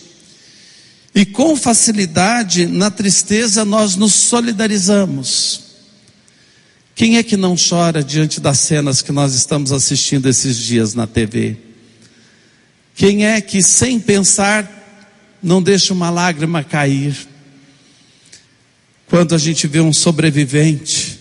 E 1.15 1.25
com 1.25 1.57
facilidade, 1.57 2.67
na 2.67 2.91
tristeza, 2.91 3.65
nós 3.65 3.97
nos 3.97 4.13
solidarizamos. 4.13 5.63
Quem 6.95 7.17
é 7.17 7.23
que 7.23 7.37
não 7.37 7.57
chora 7.57 8.03
diante 8.03 8.41
das 8.41 8.59
cenas 8.59 9.03
que 9.03 9.13
nós 9.13 9.35
estamos 9.35 9.73
assistindo 9.73 10.29
esses 10.29 10.57
dias 10.57 10.95
na 10.95 11.07
TV? 11.07 11.57
Quem 12.95 13.27
é 13.27 13.41
que, 13.41 13.63
sem 13.63 13.99
pensar, 13.99 14.76
não 15.43 15.63
deixa 15.63 15.93
uma 15.93 16.11
lágrima 16.11 16.65
cair? 16.65 17.17
Quando 19.07 19.35
a 19.35 19.39
gente 19.39 19.67
vê 19.67 19.81
um 19.81 19.93
sobrevivente, 19.93 21.19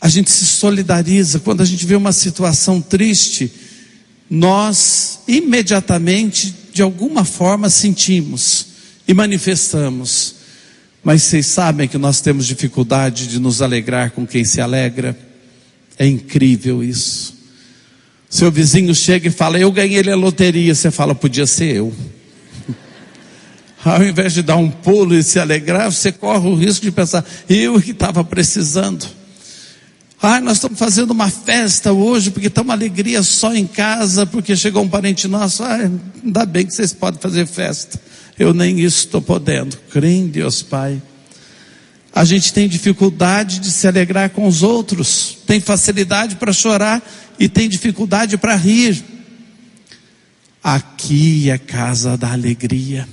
a 0.00 0.08
gente 0.08 0.30
se 0.30 0.46
solidariza. 0.46 1.40
Quando 1.40 1.60
a 1.60 1.64
gente 1.64 1.84
vê 1.84 1.96
uma 1.96 2.12
situação 2.12 2.80
triste, 2.80 3.50
nós 4.30 5.20
imediatamente, 5.26 6.54
de 6.72 6.82
alguma 6.82 7.24
forma, 7.24 7.68
sentimos 7.68 8.66
e 9.06 9.14
manifestamos. 9.14 10.36
Mas 11.02 11.22
vocês 11.22 11.46
sabem 11.46 11.88
que 11.88 11.98
nós 11.98 12.20
temos 12.20 12.46
dificuldade 12.46 13.26
de 13.26 13.38
nos 13.38 13.62
alegrar 13.62 14.10
com 14.10 14.26
quem 14.26 14.44
se 14.44 14.60
alegra. 14.60 15.16
É 15.98 16.06
incrível 16.06 16.82
isso. 16.82 17.34
Seu 18.28 18.50
vizinho 18.50 18.94
chega 18.94 19.28
e 19.28 19.30
fala: 19.30 19.58
Eu 19.58 19.70
ganhei 19.70 20.08
a 20.10 20.16
loteria. 20.16 20.74
Você 20.74 20.90
fala: 20.90 21.14
Podia 21.14 21.46
ser 21.46 21.76
eu. 21.76 21.94
Ao 23.86 24.02
invés 24.02 24.34
de 24.34 24.42
dar 24.42 24.56
um 24.56 24.68
pulo 24.68 25.14
e 25.14 25.22
se 25.22 25.38
alegrar, 25.38 25.92
você 25.92 26.10
corre 26.10 26.48
o 26.48 26.56
risco 26.56 26.84
de 26.84 26.90
pensar: 26.90 27.24
Eu 27.48 27.80
que 27.80 27.92
estava 27.92 28.24
precisando. 28.24 29.06
Ah, 30.20 30.40
nós 30.40 30.56
estamos 30.56 30.76
fazendo 30.76 31.12
uma 31.12 31.30
festa 31.30 31.92
hoje 31.92 32.32
porque 32.32 32.48
está 32.48 32.62
uma 32.62 32.72
alegria 32.72 33.22
só 33.22 33.54
em 33.54 33.64
casa, 33.64 34.26
porque 34.26 34.56
chegou 34.56 34.82
um 34.82 34.88
parente 34.88 35.28
nosso. 35.28 35.62
Ah, 35.62 35.78
ainda 36.24 36.44
bem 36.44 36.66
que 36.66 36.74
vocês 36.74 36.92
podem 36.92 37.20
fazer 37.20 37.46
festa. 37.46 38.00
Eu 38.36 38.52
nem 38.52 38.80
isso 38.80 39.04
estou 39.04 39.22
podendo. 39.22 39.76
Crê 39.92 40.14
em 40.14 40.26
Deus, 40.26 40.62
Pai. 40.62 41.00
A 42.12 42.24
gente 42.24 42.52
tem 42.52 42.68
dificuldade 42.68 43.60
de 43.60 43.70
se 43.70 43.86
alegrar 43.86 44.30
com 44.30 44.48
os 44.48 44.64
outros, 44.64 45.38
tem 45.46 45.60
facilidade 45.60 46.34
para 46.34 46.52
chorar 46.52 47.00
e 47.38 47.48
tem 47.48 47.68
dificuldade 47.68 48.36
para 48.36 48.56
rir. 48.56 49.00
Aqui 50.60 51.50
é 51.50 51.58
casa 51.58 52.16
da 52.16 52.32
alegria. 52.32 53.06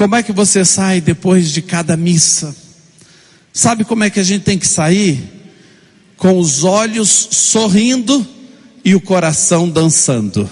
Como 0.00 0.16
é 0.16 0.22
que 0.22 0.32
você 0.32 0.64
sai 0.64 0.98
depois 0.98 1.50
de 1.50 1.60
cada 1.60 1.94
missa? 1.94 2.56
Sabe 3.52 3.84
como 3.84 4.02
é 4.02 4.08
que 4.08 4.18
a 4.18 4.22
gente 4.22 4.44
tem 4.44 4.56
que 4.56 4.66
sair? 4.66 5.22
Com 6.16 6.38
os 6.38 6.64
olhos 6.64 7.10
sorrindo 7.32 8.26
e 8.82 8.94
o 8.94 9.00
coração 9.02 9.68
dançando. 9.68 10.48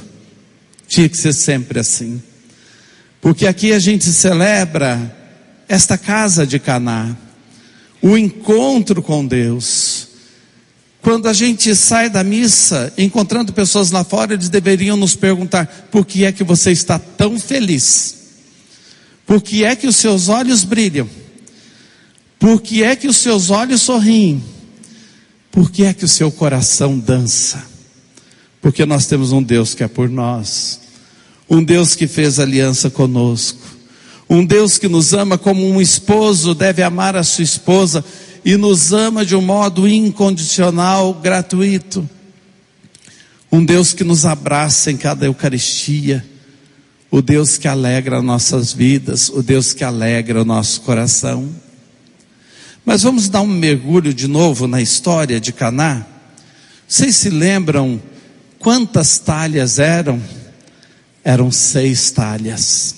Tinha 0.86 1.08
que 1.08 1.16
ser 1.16 1.32
sempre 1.32 1.80
assim. 1.80 2.22
Porque 3.22 3.46
aqui 3.46 3.72
a 3.72 3.78
gente 3.78 4.04
celebra 4.12 5.16
esta 5.66 5.96
casa 5.96 6.46
de 6.46 6.58
Caná, 6.58 7.16
o 8.02 8.18
encontro 8.18 9.02
com 9.02 9.24
Deus. 9.24 10.08
Quando 11.00 11.26
a 11.26 11.32
gente 11.32 11.74
sai 11.74 12.10
da 12.10 12.22
missa, 12.22 12.92
encontrando 12.98 13.54
pessoas 13.54 13.90
lá 13.90 14.04
fora, 14.04 14.34
eles 14.34 14.50
deveriam 14.50 14.94
nos 14.94 15.16
perguntar: 15.16 15.88
por 15.90 16.04
que 16.04 16.26
é 16.26 16.32
que 16.32 16.44
você 16.44 16.70
está 16.70 16.98
tão 16.98 17.40
feliz? 17.40 18.17
Por 19.28 19.40
que 19.40 19.62
é 19.62 19.76
que 19.76 19.86
os 19.86 19.94
seus 19.94 20.28
olhos 20.28 20.64
brilham? 20.64 21.08
Por 22.40 22.60
que 22.60 22.82
é 22.82 22.96
que 22.96 23.06
os 23.06 23.18
seus 23.18 23.50
olhos 23.50 23.82
sorriem? 23.82 24.42
Por 25.52 25.70
que 25.70 25.84
é 25.84 25.94
que 25.94 26.04
o 26.04 26.08
seu 26.08 26.32
coração 26.32 26.98
dança? 26.98 27.64
Porque 28.60 28.84
nós 28.84 29.06
temos 29.06 29.30
um 29.30 29.40
Deus 29.42 29.72
que 29.72 29.84
é 29.84 29.88
por 29.88 30.08
nós 30.08 30.80
um 31.48 31.64
Deus 31.64 31.94
que 31.94 32.06
fez 32.06 32.38
aliança 32.38 32.90
conosco, 32.90 33.60
um 34.28 34.44
Deus 34.44 34.76
que 34.76 34.88
nos 34.88 35.14
ama 35.14 35.38
como 35.38 35.66
um 35.66 35.80
esposo 35.80 36.54
deve 36.54 36.82
amar 36.82 37.16
a 37.16 37.22
sua 37.22 37.44
esposa 37.44 38.04
e 38.44 38.56
nos 38.56 38.92
ama 38.92 39.24
de 39.24 39.34
um 39.34 39.40
modo 39.40 39.88
incondicional, 39.88 41.14
gratuito. 41.14 42.08
Um 43.50 43.64
Deus 43.64 43.94
que 43.94 44.04
nos 44.04 44.26
abraça 44.26 44.90
em 44.90 44.98
cada 44.98 45.24
Eucaristia, 45.24 46.24
o 47.10 47.22
Deus 47.22 47.56
que 47.56 47.68
alegra 47.68 48.22
nossas 48.22 48.72
vidas, 48.72 49.28
o 49.28 49.42
Deus 49.42 49.72
que 49.72 49.84
alegra 49.84 50.42
o 50.42 50.44
nosso 50.44 50.82
coração. 50.82 51.48
Mas 52.84 53.02
vamos 53.02 53.28
dar 53.28 53.42
um 53.42 53.46
mergulho 53.46 54.12
de 54.12 54.26
novo 54.26 54.66
na 54.66 54.80
história 54.80 55.40
de 55.40 55.52
Caná. 55.52 56.06
Vocês 56.86 57.16
se 57.16 57.30
lembram 57.30 58.00
quantas 58.58 59.18
talhas 59.18 59.78
eram? 59.78 60.22
eram 61.28 61.50
seis 61.50 62.10
talhas. 62.10 62.94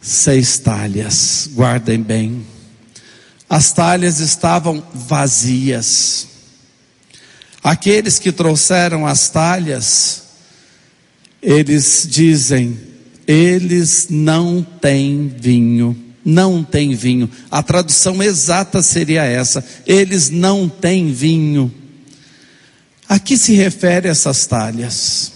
Seis 0.00 0.58
talhas, 0.58 1.48
guardem 1.52 2.02
bem. 2.02 2.44
As 3.48 3.72
talhas 3.72 4.18
estavam 4.18 4.82
vazias. 4.92 6.26
Aqueles 7.62 8.18
que 8.18 8.32
trouxeram 8.32 9.06
as 9.06 9.28
talhas 9.30 10.24
eles 11.42 12.06
dizem: 12.08 12.78
eles 13.26 14.08
não 14.10 14.62
têm 14.80 15.28
vinho. 15.28 15.96
Não 16.24 16.62
têm 16.62 16.94
vinho. 16.94 17.30
A 17.50 17.62
tradução 17.62 18.22
exata 18.22 18.82
seria 18.82 19.24
essa: 19.24 19.64
eles 19.86 20.30
não 20.30 20.68
têm 20.68 21.12
vinho. 21.12 21.72
A 23.08 23.18
que 23.18 23.36
se 23.36 23.54
refere 23.54 24.08
essas 24.08 24.46
talhas? 24.46 25.32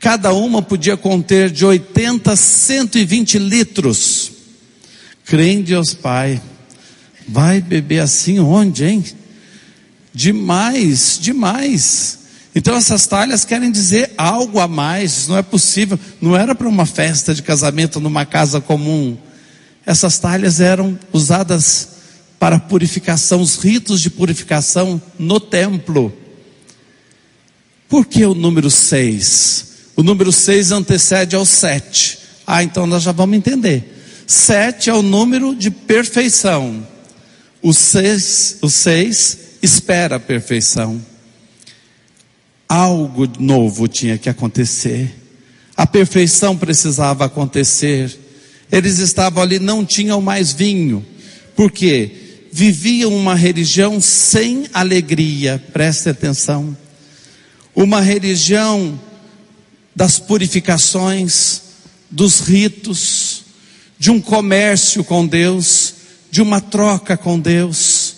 Cada 0.00 0.32
uma 0.32 0.60
podia 0.60 0.96
conter 0.96 1.50
de 1.50 1.64
80 1.64 2.32
a 2.32 2.36
120 2.36 3.38
litros. 3.38 4.32
Crê 5.24 5.52
em 5.52 5.62
Deus 5.62 5.94
Pai. 5.94 6.42
Vai 7.28 7.60
beber 7.60 8.00
assim 8.00 8.40
onde, 8.40 8.84
hein? 8.84 9.04
Demais, 10.12 11.18
demais. 11.20 12.18
Então 12.54 12.76
essas 12.76 13.06
talhas 13.06 13.44
querem 13.44 13.72
dizer 13.72 14.12
algo 14.16 14.60
a 14.60 14.68
mais, 14.68 15.26
não 15.26 15.38
é 15.38 15.42
possível, 15.42 15.98
não 16.20 16.36
era 16.36 16.54
para 16.54 16.68
uma 16.68 16.84
festa 16.84 17.34
de 17.34 17.42
casamento 17.42 17.98
numa 17.98 18.26
casa 18.26 18.60
comum. 18.60 19.16
Essas 19.86 20.18
talhas 20.18 20.60
eram 20.60 20.98
usadas 21.12 21.88
para 22.38 22.58
purificação, 22.58 23.40
os 23.40 23.56
ritos 23.56 24.00
de 24.00 24.10
purificação 24.10 25.00
no 25.18 25.40
templo. 25.40 26.12
Por 27.88 28.04
que 28.04 28.24
o 28.24 28.34
número 28.34 28.70
6? 28.70 29.72
O 29.96 30.02
número 30.02 30.32
6 30.32 30.72
antecede 30.72 31.36
ao 31.36 31.46
7. 31.46 32.18
Ah, 32.46 32.62
então 32.62 32.86
nós 32.86 33.02
já 33.02 33.12
vamos 33.12 33.36
entender. 33.36 34.24
7 34.26 34.90
é 34.90 34.94
o 34.94 35.02
número 35.02 35.54
de 35.54 35.70
perfeição. 35.70 36.86
O 37.62 37.72
6, 37.72 38.58
o 38.60 38.68
6 38.68 39.38
espera 39.62 40.16
a 40.16 40.20
perfeição. 40.20 41.00
Algo 42.72 43.28
novo 43.38 43.86
tinha 43.86 44.16
que 44.16 44.30
acontecer. 44.30 45.14
A 45.76 45.86
perfeição 45.86 46.56
precisava 46.56 47.26
acontecer. 47.26 48.18
Eles 48.72 48.98
estavam 48.98 49.42
ali, 49.42 49.58
não 49.58 49.84
tinham 49.84 50.22
mais 50.22 50.54
vinho. 50.54 51.04
Por 51.54 51.70
quê? 51.70 52.46
Viviam 52.50 53.14
uma 53.14 53.34
religião 53.34 54.00
sem 54.00 54.64
alegria. 54.72 55.62
Preste 55.70 56.08
atenção. 56.08 56.74
Uma 57.74 58.00
religião 58.00 58.98
das 59.94 60.18
purificações, 60.18 61.60
dos 62.10 62.40
ritos, 62.40 63.44
de 63.98 64.10
um 64.10 64.18
comércio 64.18 65.04
com 65.04 65.26
Deus, 65.26 65.92
de 66.30 66.40
uma 66.40 66.58
troca 66.58 67.18
com 67.18 67.38
Deus, 67.38 68.11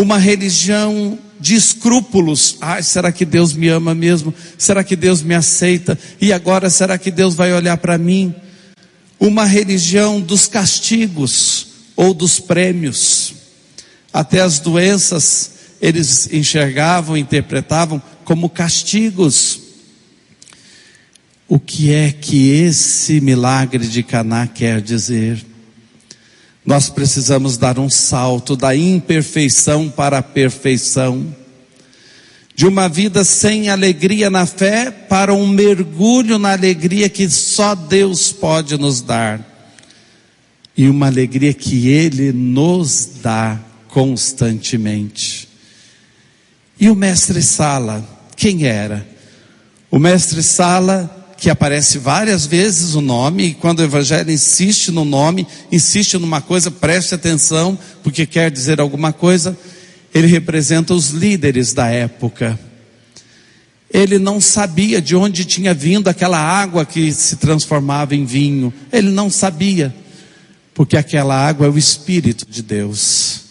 uma 0.00 0.16
religião 0.16 1.18
de 1.40 1.56
escrúpulos. 1.56 2.56
Ai, 2.60 2.84
será 2.84 3.10
que 3.10 3.24
Deus 3.24 3.52
me 3.52 3.66
ama 3.66 3.96
mesmo? 3.96 4.32
Será 4.56 4.84
que 4.84 4.94
Deus 4.94 5.22
me 5.22 5.34
aceita? 5.34 5.98
E 6.20 6.32
agora 6.32 6.70
será 6.70 6.96
que 6.96 7.10
Deus 7.10 7.34
vai 7.34 7.52
olhar 7.52 7.76
para 7.78 7.98
mim? 7.98 8.32
Uma 9.18 9.44
religião 9.44 10.20
dos 10.20 10.46
castigos 10.46 11.66
ou 11.96 12.14
dos 12.14 12.38
prêmios. 12.38 13.34
Até 14.12 14.40
as 14.40 14.60
doenças 14.60 15.50
eles 15.82 16.32
enxergavam, 16.32 17.16
interpretavam 17.16 18.00
como 18.24 18.48
castigos. 18.48 19.60
O 21.48 21.58
que 21.58 21.92
é 21.92 22.12
que 22.12 22.50
esse 22.50 23.20
milagre 23.20 23.84
de 23.84 24.04
Caná 24.04 24.46
quer 24.46 24.80
dizer? 24.80 25.44
Nós 26.68 26.90
precisamos 26.90 27.56
dar 27.56 27.78
um 27.78 27.88
salto 27.88 28.54
da 28.54 28.76
imperfeição 28.76 29.88
para 29.88 30.18
a 30.18 30.22
perfeição, 30.22 31.34
de 32.54 32.66
uma 32.66 32.90
vida 32.90 33.24
sem 33.24 33.70
alegria 33.70 34.28
na 34.28 34.44
fé 34.44 34.90
para 34.90 35.32
um 35.32 35.48
mergulho 35.48 36.38
na 36.38 36.52
alegria 36.52 37.08
que 37.08 37.26
só 37.30 37.74
Deus 37.74 38.32
pode 38.32 38.76
nos 38.76 39.00
dar, 39.00 39.40
e 40.76 40.90
uma 40.90 41.06
alegria 41.06 41.54
que 41.54 41.88
Ele 41.88 42.32
nos 42.32 43.12
dá 43.22 43.58
constantemente. 43.88 45.48
E 46.78 46.90
o 46.90 46.94
mestre 46.94 47.40
Sala, 47.40 48.06
quem 48.36 48.66
era? 48.66 49.08
O 49.90 49.98
mestre 49.98 50.42
Sala 50.42 51.17
que 51.38 51.48
aparece 51.48 51.98
várias 51.98 52.44
vezes 52.44 52.94
o 52.94 53.00
nome, 53.00 53.44
e 53.44 53.54
quando 53.54 53.78
o 53.78 53.84
Evangelho 53.84 54.30
insiste 54.30 54.90
no 54.90 55.04
nome, 55.04 55.46
insiste 55.70 56.18
numa 56.18 56.40
coisa, 56.40 56.68
preste 56.68 57.14
atenção, 57.14 57.78
porque 58.02 58.26
quer 58.26 58.50
dizer 58.50 58.80
alguma 58.80 59.12
coisa, 59.12 59.56
ele 60.12 60.26
representa 60.26 60.92
os 60.92 61.10
líderes 61.10 61.72
da 61.72 61.86
época. 61.86 62.58
Ele 63.88 64.18
não 64.18 64.40
sabia 64.40 65.00
de 65.00 65.14
onde 65.14 65.44
tinha 65.44 65.72
vindo 65.72 66.08
aquela 66.08 66.38
água 66.38 66.84
que 66.84 67.12
se 67.12 67.36
transformava 67.36 68.16
em 68.16 68.24
vinho, 68.24 68.74
ele 68.92 69.08
não 69.08 69.30
sabia, 69.30 69.94
porque 70.74 70.96
aquela 70.96 71.36
água 71.36 71.68
é 71.68 71.70
o 71.70 71.78
Espírito 71.78 72.46
de 72.50 72.62
Deus. 72.62 73.42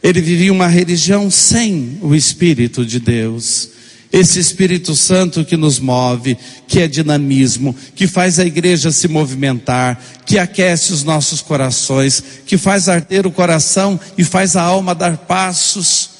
Ele 0.00 0.20
vivia 0.20 0.52
uma 0.52 0.68
religião 0.68 1.28
sem 1.32 1.98
o 2.00 2.14
Espírito 2.14 2.86
de 2.86 3.00
Deus. 3.00 3.70
Esse 4.10 4.40
Espírito 4.40 4.96
Santo 4.96 5.44
que 5.44 5.56
nos 5.56 5.78
move, 5.78 6.36
que 6.66 6.80
é 6.80 6.88
dinamismo, 6.88 7.76
que 7.94 8.06
faz 8.06 8.38
a 8.38 8.44
igreja 8.44 8.90
se 8.90 9.06
movimentar, 9.06 10.02
que 10.24 10.38
aquece 10.38 10.92
os 10.92 11.04
nossos 11.04 11.42
corações, 11.42 12.22
que 12.46 12.56
faz 12.56 12.88
arder 12.88 13.26
o 13.26 13.30
coração 13.30 14.00
e 14.16 14.24
faz 14.24 14.56
a 14.56 14.62
alma 14.62 14.94
dar 14.94 15.18
passos. 15.18 16.10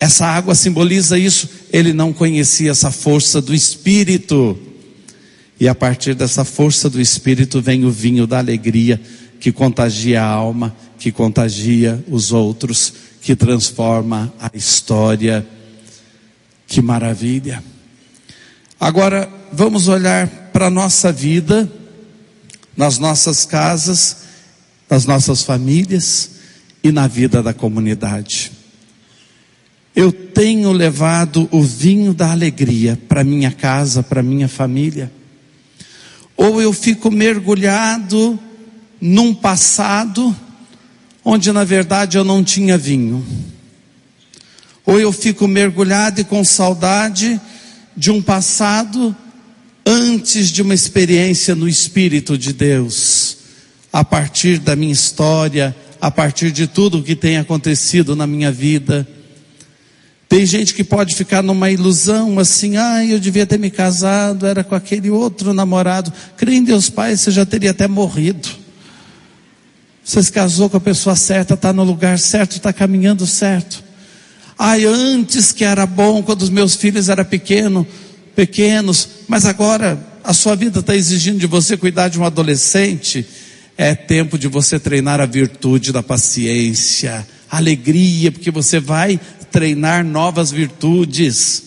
Essa 0.00 0.26
água 0.26 0.54
simboliza 0.54 1.18
isso. 1.18 1.48
Ele 1.70 1.92
não 1.92 2.12
conhecia 2.12 2.70
essa 2.70 2.90
força 2.90 3.42
do 3.42 3.54
Espírito. 3.54 4.58
E 5.60 5.68
a 5.68 5.74
partir 5.74 6.14
dessa 6.14 6.44
força 6.44 6.88
do 6.88 7.00
Espírito 7.00 7.60
vem 7.60 7.84
o 7.84 7.90
vinho 7.90 8.26
da 8.26 8.38
alegria, 8.38 9.00
que 9.38 9.52
contagia 9.52 10.22
a 10.22 10.26
alma, 10.26 10.74
que 10.98 11.12
contagia 11.12 12.02
os 12.08 12.32
outros, 12.32 12.92
que 13.20 13.36
transforma 13.36 14.32
a 14.40 14.50
história. 14.56 15.46
Que 16.72 16.80
maravilha. 16.80 17.62
Agora 18.80 19.28
vamos 19.52 19.88
olhar 19.88 20.26
para 20.54 20.68
a 20.68 20.70
nossa 20.70 21.12
vida, 21.12 21.70
nas 22.74 22.98
nossas 22.98 23.44
casas, 23.44 24.16
nas 24.88 25.04
nossas 25.04 25.42
famílias 25.42 26.30
e 26.82 26.90
na 26.90 27.06
vida 27.06 27.42
da 27.42 27.52
comunidade. 27.52 28.52
Eu 29.94 30.10
tenho 30.10 30.72
levado 30.72 31.46
o 31.52 31.62
vinho 31.62 32.14
da 32.14 32.30
alegria 32.30 32.98
para 33.06 33.22
minha 33.22 33.50
casa, 33.50 34.02
para 34.02 34.22
minha 34.22 34.48
família. 34.48 35.12
Ou 36.38 36.58
eu 36.58 36.72
fico 36.72 37.10
mergulhado 37.10 38.40
num 38.98 39.34
passado 39.34 40.34
onde 41.22 41.52
na 41.52 41.64
verdade 41.64 42.16
eu 42.16 42.24
não 42.24 42.42
tinha 42.42 42.78
vinho 42.78 43.22
ou 44.84 44.98
eu 44.98 45.12
fico 45.12 45.46
mergulhado 45.46 46.20
e 46.20 46.24
com 46.24 46.44
saudade 46.44 47.40
de 47.96 48.10
um 48.10 48.20
passado 48.20 49.14
antes 49.86 50.50
de 50.50 50.62
uma 50.62 50.74
experiência 50.74 51.54
no 51.54 51.68
Espírito 51.68 52.38
de 52.38 52.52
Deus, 52.52 53.38
a 53.92 54.04
partir 54.04 54.58
da 54.58 54.74
minha 54.74 54.92
história, 54.92 55.74
a 56.00 56.10
partir 56.10 56.50
de 56.50 56.66
tudo 56.66 57.02
que 57.02 57.14
tem 57.14 57.36
acontecido 57.36 58.16
na 58.16 58.26
minha 58.26 58.50
vida. 58.50 59.06
Tem 60.28 60.46
gente 60.46 60.72
que 60.72 60.82
pode 60.82 61.14
ficar 61.14 61.42
numa 61.42 61.70
ilusão 61.70 62.38
assim, 62.38 62.76
ah, 62.76 63.04
eu 63.04 63.20
devia 63.20 63.44
ter 63.44 63.58
me 63.58 63.70
casado, 63.70 64.46
era 64.46 64.64
com 64.64 64.74
aquele 64.74 65.10
outro 65.10 65.52
namorado. 65.52 66.12
Crê 66.36 66.54
em 66.54 66.64
Deus 66.64 66.88
Pai, 66.88 67.16
você 67.16 67.30
já 67.30 67.44
teria 67.44 67.70
até 67.70 67.86
morrido. 67.86 68.48
Você 70.02 70.22
se 70.22 70.32
casou 70.32 70.68
com 70.68 70.76
a 70.76 70.80
pessoa 70.80 71.14
certa, 71.14 71.54
está 71.54 71.72
no 71.72 71.84
lugar 71.84 72.18
certo, 72.18 72.56
está 72.56 72.72
caminhando 72.72 73.26
certo. 73.26 73.81
Ai, 74.58 74.84
antes 74.84 75.52
que 75.52 75.64
era 75.64 75.86
bom, 75.86 76.22
quando 76.22 76.42
os 76.42 76.50
meus 76.50 76.74
filhos 76.74 77.08
eram 77.08 77.24
pequeno, 77.24 77.86
pequenos, 78.34 79.08
mas 79.28 79.44
agora 79.44 80.12
a 80.24 80.32
sua 80.32 80.54
vida 80.54 80.80
está 80.80 80.94
exigindo 80.94 81.38
de 81.38 81.46
você 81.46 81.76
cuidar 81.76 82.08
de 82.08 82.18
um 82.18 82.24
adolescente. 82.24 83.26
É 83.76 83.94
tempo 83.94 84.38
de 84.38 84.48
você 84.48 84.78
treinar 84.78 85.20
a 85.20 85.26
virtude 85.26 85.92
da 85.92 86.02
paciência, 86.02 87.26
alegria, 87.50 88.30
porque 88.30 88.50
você 88.50 88.78
vai 88.78 89.18
treinar 89.50 90.04
novas 90.04 90.50
virtudes. 90.50 91.64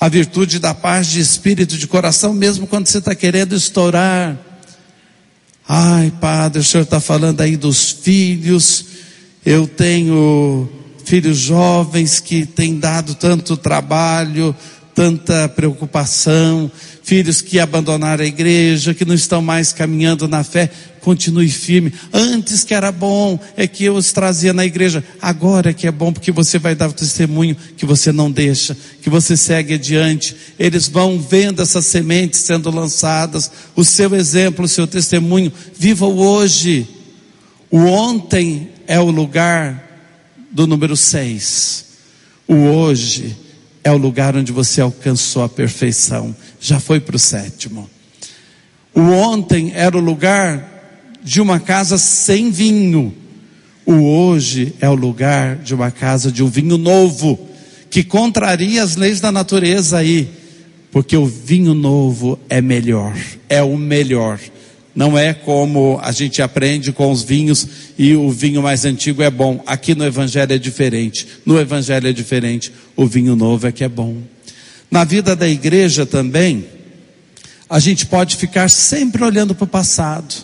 A 0.00 0.08
virtude 0.08 0.58
da 0.58 0.74
paz 0.74 1.06
de 1.08 1.20
espírito, 1.20 1.76
de 1.76 1.86
coração, 1.86 2.32
mesmo 2.32 2.66
quando 2.66 2.86
você 2.86 2.98
está 2.98 3.14
querendo 3.14 3.54
estourar. 3.54 4.36
Ai, 5.68 6.12
Padre, 6.20 6.60
o 6.60 6.64
senhor 6.64 6.82
está 6.82 6.98
falando 6.98 7.40
aí 7.40 7.56
dos 7.56 7.90
filhos. 7.90 8.84
Eu 9.44 9.66
tenho 9.66 10.68
filhos 11.12 11.36
jovens 11.36 12.20
que 12.20 12.46
têm 12.46 12.78
dado 12.78 13.14
tanto 13.14 13.54
trabalho, 13.54 14.56
tanta 14.94 15.46
preocupação, 15.46 16.72
filhos 17.02 17.42
que 17.42 17.60
abandonaram 17.60 18.24
a 18.24 18.26
igreja, 18.26 18.94
que 18.94 19.04
não 19.04 19.14
estão 19.14 19.42
mais 19.42 19.74
caminhando 19.74 20.26
na 20.26 20.42
fé, 20.42 20.70
continue 21.02 21.50
firme. 21.50 21.92
Antes 22.14 22.64
que 22.64 22.72
era 22.72 22.90
bom, 22.90 23.38
é 23.58 23.66
que 23.66 23.84
eu 23.84 23.94
os 23.94 24.10
trazia 24.10 24.54
na 24.54 24.64
igreja. 24.64 25.04
Agora 25.20 25.68
é 25.68 25.74
que 25.74 25.86
é 25.86 25.92
bom, 25.92 26.14
porque 26.14 26.32
você 26.32 26.58
vai 26.58 26.74
dar 26.74 26.88
o 26.88 26.94
testemunho 26.94 27.58
que 27.76 27.84
você 27.84 28.10
não 28.10 28.30
deixa, 28.30 28.74
que 29.02 29.10
você 29.10 29.36
segue 29.36 29.74
adiante. 29.74 30.34
Eles 30.58 30.88
vão 30.88 31.20
vendo 31.20 31.60
essas 31.60 31.84
sementes 31.84 32.40
sendo 32.40 32.70
lançadas, 32.70 33.50
o 33.76 33.84
seu 33.84 34.14
exemplo, 34.14 34.64
o 34.64 34.68
seu 34.68 34.86
testemunho. 34.86 35.52
Viva 35.78 36.06
o 36.06 36.18
hoje. 36.18 36.88
O 37.70 37.80
ontem 37.80 38.70
é 38.86 38.98
o 38.98 39.10
lugar 39.10 39.91
do 40.52 40.66
número 40.66 40.96
seis. 40.96 41.86
O 42.46 42.54
hoje 42.54 43.36
é 43.82 43.90
o 43.90 43.96
lugar 43.96 44.36
onde 44.36 44.52
você 44.52 44.80
alcançou 44.80 45.42
a 45.42 45.48
perfeição, 45.48 46.34
já 46.60 46.78
foi 46.78 47.00
para 47.00 47.16
o 47.16 47.18
sétimo. 47.18 47.88
O 48.94 49.00
ontem 49.00 49.72
era 49.74 49.96
o 49.96 50.00
lugar 50.00 51.18
de 51.22 51.40
uma 51.40 51.58
casa 51.58 51.96
sem 51.96 52.50
vinho, 52.50 53.14
o 53.86 53.94
hoje 53.94 54.74
é 54.80 54.88
o 54.88 54.94
lugar 54.94 55.56
de 55.56 55.74
uma 55.74 55.90
casa 55.90 56.30
de 56.30 56.42
um 56.42 56.48
vinho 56.48 56.76
novo, 56.76 57.48
que 57.90 58.04
contraria 58.04 58.82
as 58.82 58.96
leis 58.96 59.20
da 59.20 59.32
natureza 59.32 59.98
aí, 59.98 60.28
porque 60.90 61.16
o 61.16 61.26
vinho 61.26 61.74
novo 61.74 62.38
é 62.48 62.60
melhor, 62.60 63.16
é 63.48 63.62
o 63.62 63.76
melhor. 63.76 64.38
Não 64.94 65.16
é 65.16 65.32
como 65.32 65.98
a 66.02 66.12
gente 66.12 66.42
aprende 66.42 66.92
com 66.92 67.10
os 67.10 67.22
vinhos 67.22 67.66
e 67.96 68.14
o 68.14 68.30
vinho 68.30 68.62
mais 68.62 68.84
antigo 68.84 69.22
é 69.22 69.30
bom. 69.30 69.62
Aqui 69.66 69.94
no 69.94 70.04
Evangelho 70.04 70.52
é 70.52 70.58
diferente. 70.58 71.26
No 71.46 71.58
Evangelho 71.58 72.08
é 72.08 72.12
diferente. 72.12 72.70
O 72.94 73.06
vinho 73.06 73.34
novo 73.34 73.66
é 73.66 73.72
que 73.72 73.84
é 73.84 73.88
bom. 73.88 74.18
Na 74.90 75.04
vida 75.04 75.34
da 75.34 75.48
igreja 75.48 76.04
também, 76.04 76.66
a 77.68 77.78
gente 77.78 78.04
pode 78.04 78.36
ficar 78.36 78.68
sempre 78.68 79.24
olhando 79.24 79.54
para 79.54 79.64
o 79.64 79.68
passado. 79.68 80.34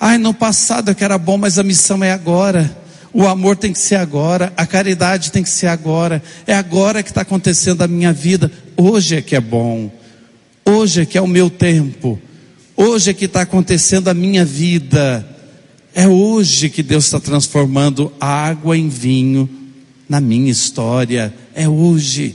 Ai, 0.00 0.18
no 0.18 0.34
passado 0.34 0.90
é 0.90 0.94
que 0.94 1.04
era 1.04 1.16
bom, 1.16 1.38
mas 1.38 1.56
a 1.56 1.62
missão 1.62 2.02
é 2.02 2.10
agora. 2.10 2.76
O 3.12 3.28
amor 3.28 3.56
tem 3.56 3.72
que 3.72 3.78
ser 3.78 3.94
agora, 3.94 4.52
a 4.56 4.66
caridade 4.66 5.30
tem 5.30 5.44
que 5.44 5.50
ser 5.50 5.68
agora. 5.68 6.20
É 6.44 6.54
agora 6.54 7.02
que 7.04 7.10
está 7.10 7.20
acontecendo 7.20 7.82
a 7.82 7.86
minha 7.86 8.12
vida. 8.12 8.50
Hoje 8.76 9.14
é 9.14 9.22
que 9.22 9.36
é 9.36 9.40
bom. 9.40 9.92
Hoje 10.64 11.02
é 11.02 11.06
que 11.06 11.16
é 11.16 11.20
o 11.20 11.28
meu 11.28 11.48
tempo. 11.48 12.20
Hoje 12.84 13.10
é 13.10 13.14
que 13.14 13.26
está 13.26 13.42
acontecendo 13.42 14.08
a 14.08 14.14
minha 14.14 14.44
vida. 14.44 15.24
É 15.94 16.08
hoje 16.08 16.68
que 16.68 16.82
Deus 16.82 17.04
está 17.04 17.20
transformando 17.20 18.12
água 18.20 18.76
em 18.76 18.88
vinho 18.88 19.48
na 20.08 20.20
minha 20.20 20.50
história. 20.50 21.32
É 21.54 21.68
hoje. 21.68 22.34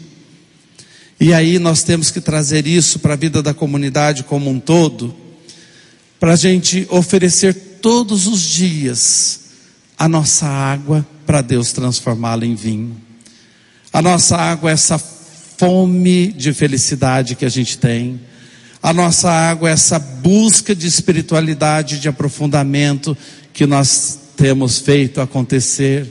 E 1.20 1.34
aí 1.34 1.60
nós 1.60 1.84
temos 1.84 2.12
que 2.12 2.22
trazer 2.22 2.66
isso 2.66 3.00
para 3.00 3.12
a 3.12 3.18
vida 3.18 3.44
da 3.44 3.54
comunidade 3.54 4.24
como 4.24 4.50
um 4.50 4.58
todo, 4.58 5.14
para 6.18 6.32
a 6.32 6.38
gente 6.38 6.88
oferecer 6.90 7.54
todos 7.82 8.26
os 8.26 8.40
dias 8.40 9.42
a 9.98 10.08
nossa 10.08 10.48
água 10.48 11.06
para 11.26 11.42
Deus 11.42 11.74
transformá-la 11.74 12.46
em 12.46 12.56
vinho. 12.56 12.96
A 13.92 14.02
nossa 14.02 14.38
água 14.38 14.70
é 14.70 14.74
essa 14.74 14.98
fome 14.98 16.32
de 16.32 16.54
felicidade 16.54 17.36
que 17.36 17.44
a 17.44 17.50
gente 17.50 17.78
tem 17.78 18.18
a 18.82 18.94
nossa 18.94 19.30
água, 19.30 19.70
essa 19.70 20.00
busca 20.00 20.76
de 20.76 20.88
espiritualidade, 20.88 22.00
de 22.00 22.08
aprofundamento 22.08 23.18
que 23.52 23.66
nós 23.66 24.20
temos 24.36 24.80
feito 24.80 25.20
acontecer. 25.20 26.06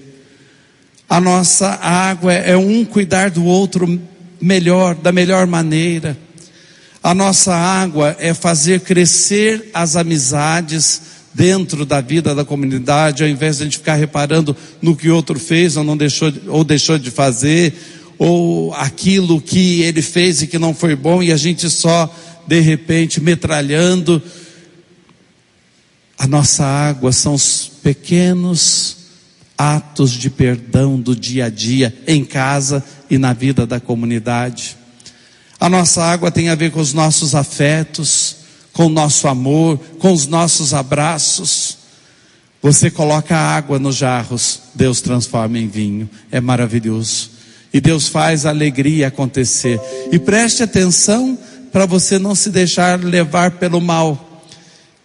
A 1.09 1.21
nossa 1.21 1.69
água 1.81 2.33
é 2.33 2.57
um 2.57 2.85
cuidar 2.85 3.31
do 3.31 3.45
outro 3.45 4.01
melhor, 4.41 4.95
da 4.95 5.13
melhor 5.13 5.47
maneira. 5.47 6.19
A 7.03 7.15
nossa 7.15 7.55
água 7.55 8.17
é 8.19 8.35
fazer 8.35 8.81
crescer 8.81 9.71
as 9.73 9.95
amizades 9.95 11.03
dentro 11.33 11.87
da 11.87 12.01
vida 12.01 12.35
da 12.35 12.45
comunidade, 12.45 13.23
ao 13.23 13.29
invés 13.29 13.59
de 13.59 13.63
a 13.63 13.67
gente 13.67 13.79
ficar 13.79 13.95
reparando 13.95 14.57
no 14.83 14.97
que 14.97 15.09
o 15.09 15.15
outro 15.15 15.39
fez 15.39 15.77
ou 15.77 15.85
não 15.85 15.97
deixou 15.97 16.33
ou 16.49 16.65
deixou 16.65 16.99
de 16.99 17.11
fazer, 17.11 17.75
ou 18.19 18.75
aquilo 18.75 19.41
que 19.41 19.83
ele 19.83 20.03
fez 20.03 20.43
e 20.43 20.47
que 20.47 20.59
não 20.59 20.75
foi 20.75 20.97
bom 20.97 21.23
e 21.23 21.31
a 21.31 21.37
gente 21.37 21.69
só 21.69 22.13
de 22.47 22.61
repente 22.61 23.21
metralhando. 23.21 24.23
A 26.19 26.27
nossa 26.27 26.65
água 26.65 27.13
são 27.13 27.35
os 27.35 27.71
pequenos 27.83 28.97
atos 29.57 30.13
de 30.13 30.29
perdão 30.29 31.01
do 31.01 31.17
dia 31.17 31.47
a 31.47 31.49
dia, 31.49 31.97
em 32.07 32.25
casa 32.25 32.85
e 33.09 33.19
na 33.19 33.33
vida 33.33 33.67
da 33.67 33.81
comunidade. 33.81 34.77
A 35.59 35.69
nossa 35.69 36.03
água 36.03 36.31
tem 36.31 36.49
a 36.49 36.55
ver 36.55 36.71
com 36.71 36.81
os 36.81 36.93
nossos 36.93 37.35
afetos, 37.35 38.37
com 38.73 38.87
o 38.87 38.91
nosso 38.91 39.27
amor, 39.27 39.79
com 39.99 40.13
os 40.13 40.27
nossos 40.27 40.75
abraços. 40.75 41.79
Você 42.61 42.91
coloca 42.91 43.37
água 43.37 43.79
nos 43.79 43.97
jarros, 43.97 44.61
Deus 44.75 45.01
transforma 45.01 45.59
em 45.59 45.69
vinho. 45.69 46.09
É 46.31 46.41
maravilhoso. 46.41 47.31
E 47.73 47.81
Deus 47.81 48.09
faz 48.09 48.45
a 48.45 48.51
alegria 48.51 49.09
acontecer. 49.09 49.81
E 50.13 50.19
preste 50.19 50.63
atenção 50.63 51.39
para 51.73 51.87
você 51.87 52.19
não 52.19 52.35
se 52.35 52.51
deixar 52.51 53.03
levar 53.03 53.53
pelo 53.53 53.81
mal, 53.81 54.43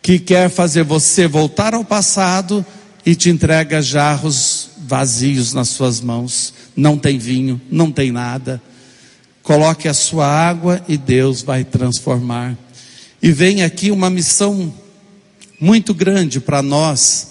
que 0.02 0.18
quer 0.18 0.50
fazer 0.50 0.84
você 0.84 1.28
voltar 1.28 1.74
ao 1.74 1.86
passado 1.86 2.66
e 3.06 3.16
te 3.16 3.30
entrega 3.30 3.82
jarros 3.82 4.70
vazios 4.88 5.54
nas 5.54 5.70
suas 5.70 6.02
mãos. 6.02 6.54
Não 6.76 6.98
tem 6.98 7.18
vinho, 7.18 7.62
não 7.70 7.92
tem 7.92 8.12
nada. 8.12 8.62
Coloque 9.44 9.88
a 9.88 9.94
sua 9.94 10.28
água 10.28 10.84
e 10.88 10.98
Deus 10.98 11.42
vai 11.42 11.64
transformar. 11.64 12.58
E 13.22 13.32
vem 13.32 13.64
aqui 13.64 13.92
uma 13.92 14.10
missão 14.10 14.74
muito 15.60 15.94
grande 15.94 16.40
para 16.40 16.62
nós, 16.62 17.28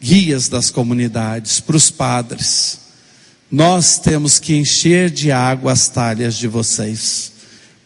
guias 0.00 0.48
das 0.48 0.70
comunidades, 0.70 1.60
para 1.60 1.76
os 1.76 1.90
padres. 1.90 2.78
Nós 3.50 3.98
temos 3.98 4.38
que 4.38 4.54
encher 4.56 5.10
de 5.10 5.32
água 5.32 5.72
as 5.72 5.88
talhas 5.88 6.36
de 6.36 6.48
vocês. 6.48 7.32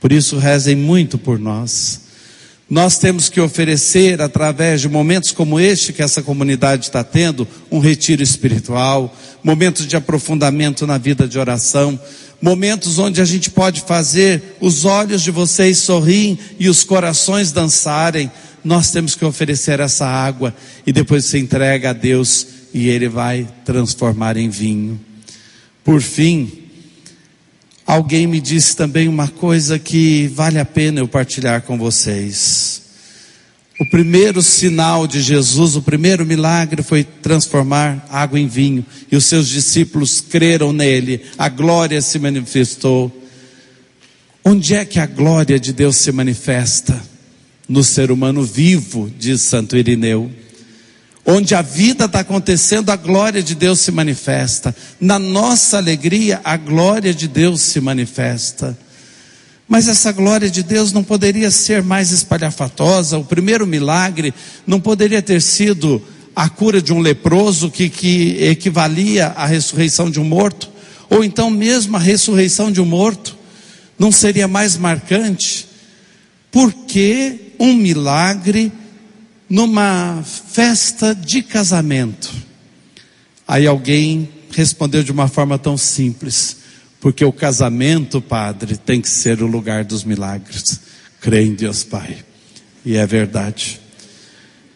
Por 0.04 0.12
isso, 0.12 0.36
rezem 0.36 0.76
muito 0.76 1.16
por 1.16 1.38
nós. 1.38 2.02
Nós 2.68 2.98
temos 2.98 3.30
que 3.30 3.40
oferecer, 3.40 4.20
através 4.20 4.82
de 4.82 4.86
momentos 4.86 5.32
como 5.32 5.58
este 5.58 5.94
que 5.94 6.02
essa 6.02 6.22
comunidade 6.22 6.84
está 6.84 7.02
tendo, 7.02 7.48
um 7.70 7.78
retiro 7.78 8.22
espiritual, 8.22 9.16
momentos 9.42 9.86
de 9.86 9.96
aprofundamento 9.96 10.86
na 10.86 10.98
vida 10.98 11.26
de 11.26 11.38
oração, 11.38 11.98
momentos 12.38 12.98
onde 12.98 13.22
a 13.22 13.24
gente 13.24 13.48
pode 13.48 13.80
fazer 13.80 14.58
os 14.60 14.84
olhos 14.84 15.22
de 15.22 15.30
vocês 15.30 15.78
sorrirem 15.78 16.38
e 16.58 16.68
os 16.68 16.84
corações 16.84 17.50
dançarem. 17.50 18.30
Nós 18.62 18.90
temos 18.90 19.14
que 19.14 19.24
oferecer 19.24 19.80
essa 19.80 20.06
água 20.06 20.54
e 20.86 20.92
depois 20.92 21.24
se 21.24 21.38
entrega 21.38 21.88
a 21.88 21.94
Deus 21.94 22.46
e 22.74 22.90
Ele 22.90 23.08
vai 23.08 23.48
transformar 23.64 24.36
em 24.36 24.50
vinho. 24.50 25.00
Por 25.82 26.02
fim, 26.02 26.63
Alguém 27.86 28.26
me 28.26 28.40
disse 28.40 28.74
também 28.74 29.08
uma 29.08 29.28
coisa 29.28 29.78
que 29.78 30.26
vale 30.28 30.58
a 30.58 30.64
pena 30.64 31.00
eu 31.00 31.08
partilhar 31.08 31.62
com 31.62 31.76
vocês. 31.76 32.82
O 33.80 33.90
primeiro 33.90 34.40
sinal 34.40 35.06
de 35.06 35.20
Jesus, 35.20 35.76
o 35.76 35.82
primeiro 35.82 36.24
milagre 36.24 36.82
foi 36.82 37.04
transformar 37.04 38.06
água 38.08 38.38
em 38.38 38.46
vinho, 38.46 38.86
e 39.10 39.16
os 39.16 39.26
seus 39.26 39.48
discípulos 39.48 40.20
creram 40.20 40.72
nele, 40.72 41.22
a 41.36 41.48
glória 41.48 42.00
se 42.00 42.18
manifestou. 42.18 43.12
Onde 44.44 44.74
é 44.74 44.84
que 44.84 45.00
a 45.00 45.06
glória 45.06 45.58
de 45.58 45.72
Deus 45.72 45.96
se 45.96 46.12
manifesta? 46.12 47.02
No 47.68 47.82
ser 47.82 48.10
humano 48.10 48.44
vivo, 48.44 49.10
diz 49.18 49.42
Santo 49.42 49.76
Irineu. 49.76 50.30
Onde 51.26 51.54
a 51.54 51.62
vida 51.62 52.04
está 52.04 52.20
acontecendo, 52.20 52.90
a 52.90 52.96
glória 52.96 53.42
de 53.42 53.54
Deus 53.54 53.80
se 53.80 53.90
manifesta. 53.90 54.74
Na 55.00 55.18
nossa 55.18 55.78
alegria, 55.78 56.40
a 56.44 56.56
glória 56.56 57.14
de 57.14 57.26
Deus 57.26 57.62
se 57.62 57.80
manifesta. 57.80 58.76
Mas 59.66 59.88
essa 59.88 60.12
glória 60.12 60.50
de 60.50 60.62
Deus 60.62 60.92
não 60.92 61.02
poderia 61.02 61.50
ser 61.50 61.82
mais 61.82 62.10
espalhafatosa. 62.10 63.16
O 63.16 63.24
primeiro 63.24 63.66
milagre 63.66 64.34
não 64.66 64.78
poderia 64.78 65.22
ter 65.22 65.40
sido 65.40 66.02
a 66.36 66.48
cura 66.48 66.82
de 66.82 66.92
um 66.92 67.00
leproso 67.00 67.70
que, 67.70 67.88
que 67.88 68.36
equivalia 68.44 69.28
à 69.28 69.46
ressurreição 69.46 70.10
de 70.10 70.20
um 70.20 70.24
morto, 70.24 70.68
ou 71.08 71.22
então 71.22 71.48
mesmo 71.48 71.96
a 71.96 72.00
ressurreição 72.00 72.72
de 72.72 72.80
um 72.80 72.84
morto, 72.84 73.36
não 73.98 74.10
seria 74.10 74.48
mais 74.48 74.76
marcante? 74.76 75.66
Porque 76.50 77.52
um 77.58 77.74
milagre 77.74 78.72
numa 79.54 80.20
festa 80.24 81.14
de 81.14 81.40
casamento. 81.40 82.28
Aí 83.46 83.68
alguém 83.68 84.28
respondeu 84.50 85.04
de 85.04 85.12
uma 85.12 85.28
forma 85.28 85.56
tão 85.56 85.78
simples: 85.78 86.56
porque 87.00 87.24
o 87.24 87.32
casamento, 87.32 88.20
padre, 88.20 88.76
tem 88.76 89.00
que 89.00 89.08
ser 89.08 89.40
o 89.40 89.46
lugar 89.46 89.84
dos 89.84 90.02
milagres. 90.02 90.80
Crê 91.20 91.44
em 91.44 91.54
Deus 91.54 91.84
Pai. 91.84 92.18
E 92.84 92.96
é 92.96 93.06
verdade. 93.06 93.80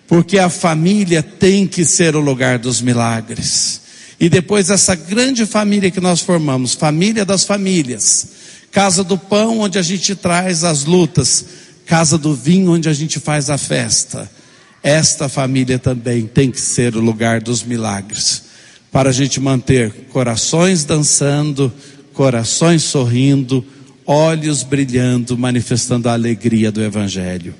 Porque 0.06 0.38
a 0.38 0.48
família 0.48 1.24
tem 1.24 1.66
que 1.66 1.84
ser 1.84 2.14
o 2.14 2.20
lugar 2.20 2.56
dos 2.60 2.80
milagres. 2.80 3.80
E 4.20 4.28
depois 4.28 4.70
essa 4.70 4.94
grande 4.94 5.44
família 5.44 5.90
que 5.90 6.00
nós 6.00 6.20
formamos, 6.20 6.74
família 6.74 7.24
das 7.24 7.42
famílias, 7.42 8.28
casa 8.70 9.02
do 9.02 9.18
pão 9.18 9.58
onde 9.58 9.76
a 9.76 9.82
gente 9.82 10.14
traz 10.14 10.62
as 10.62 10.84
lutas, 10.84 11.44
casa 11.84 12.16
do 12.16 12.32
vinho 12.32 12.70
onde 12.70 12.88
a 12.88 12.92
gente 12.92 13.18
faz 13.18 13.50
a 13.50 13.58
festa. 13.58 14.37
Esta 14.82 15.28
família 15.28 15.78
também 15.78 16.26
tem 16.26 16.50
que 16.50 16.60
ser 16.60 16.96
o 16.96 17.00
lugar 17.00 17.40
dos 17.40 17.62
milagres, 17.62 18.44
para 18.90 19.10
a 19.10 19.12
gente 19.12 19.40
manter 19.40 19.92
corações 20.10 20.84
dançando, 20.84 21.72
corações 22.12 22.82
sorrindo, 22.82 23.64
olhos 24.06 24.62
brilhando, 24.62 25.36
manifestando 25.36 26.08
a 26.08 26.14
alegria 26.14 26.72
do 26.72 26.82
Evangelho. 26.82 27.54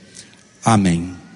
Amém. 0.65 1.28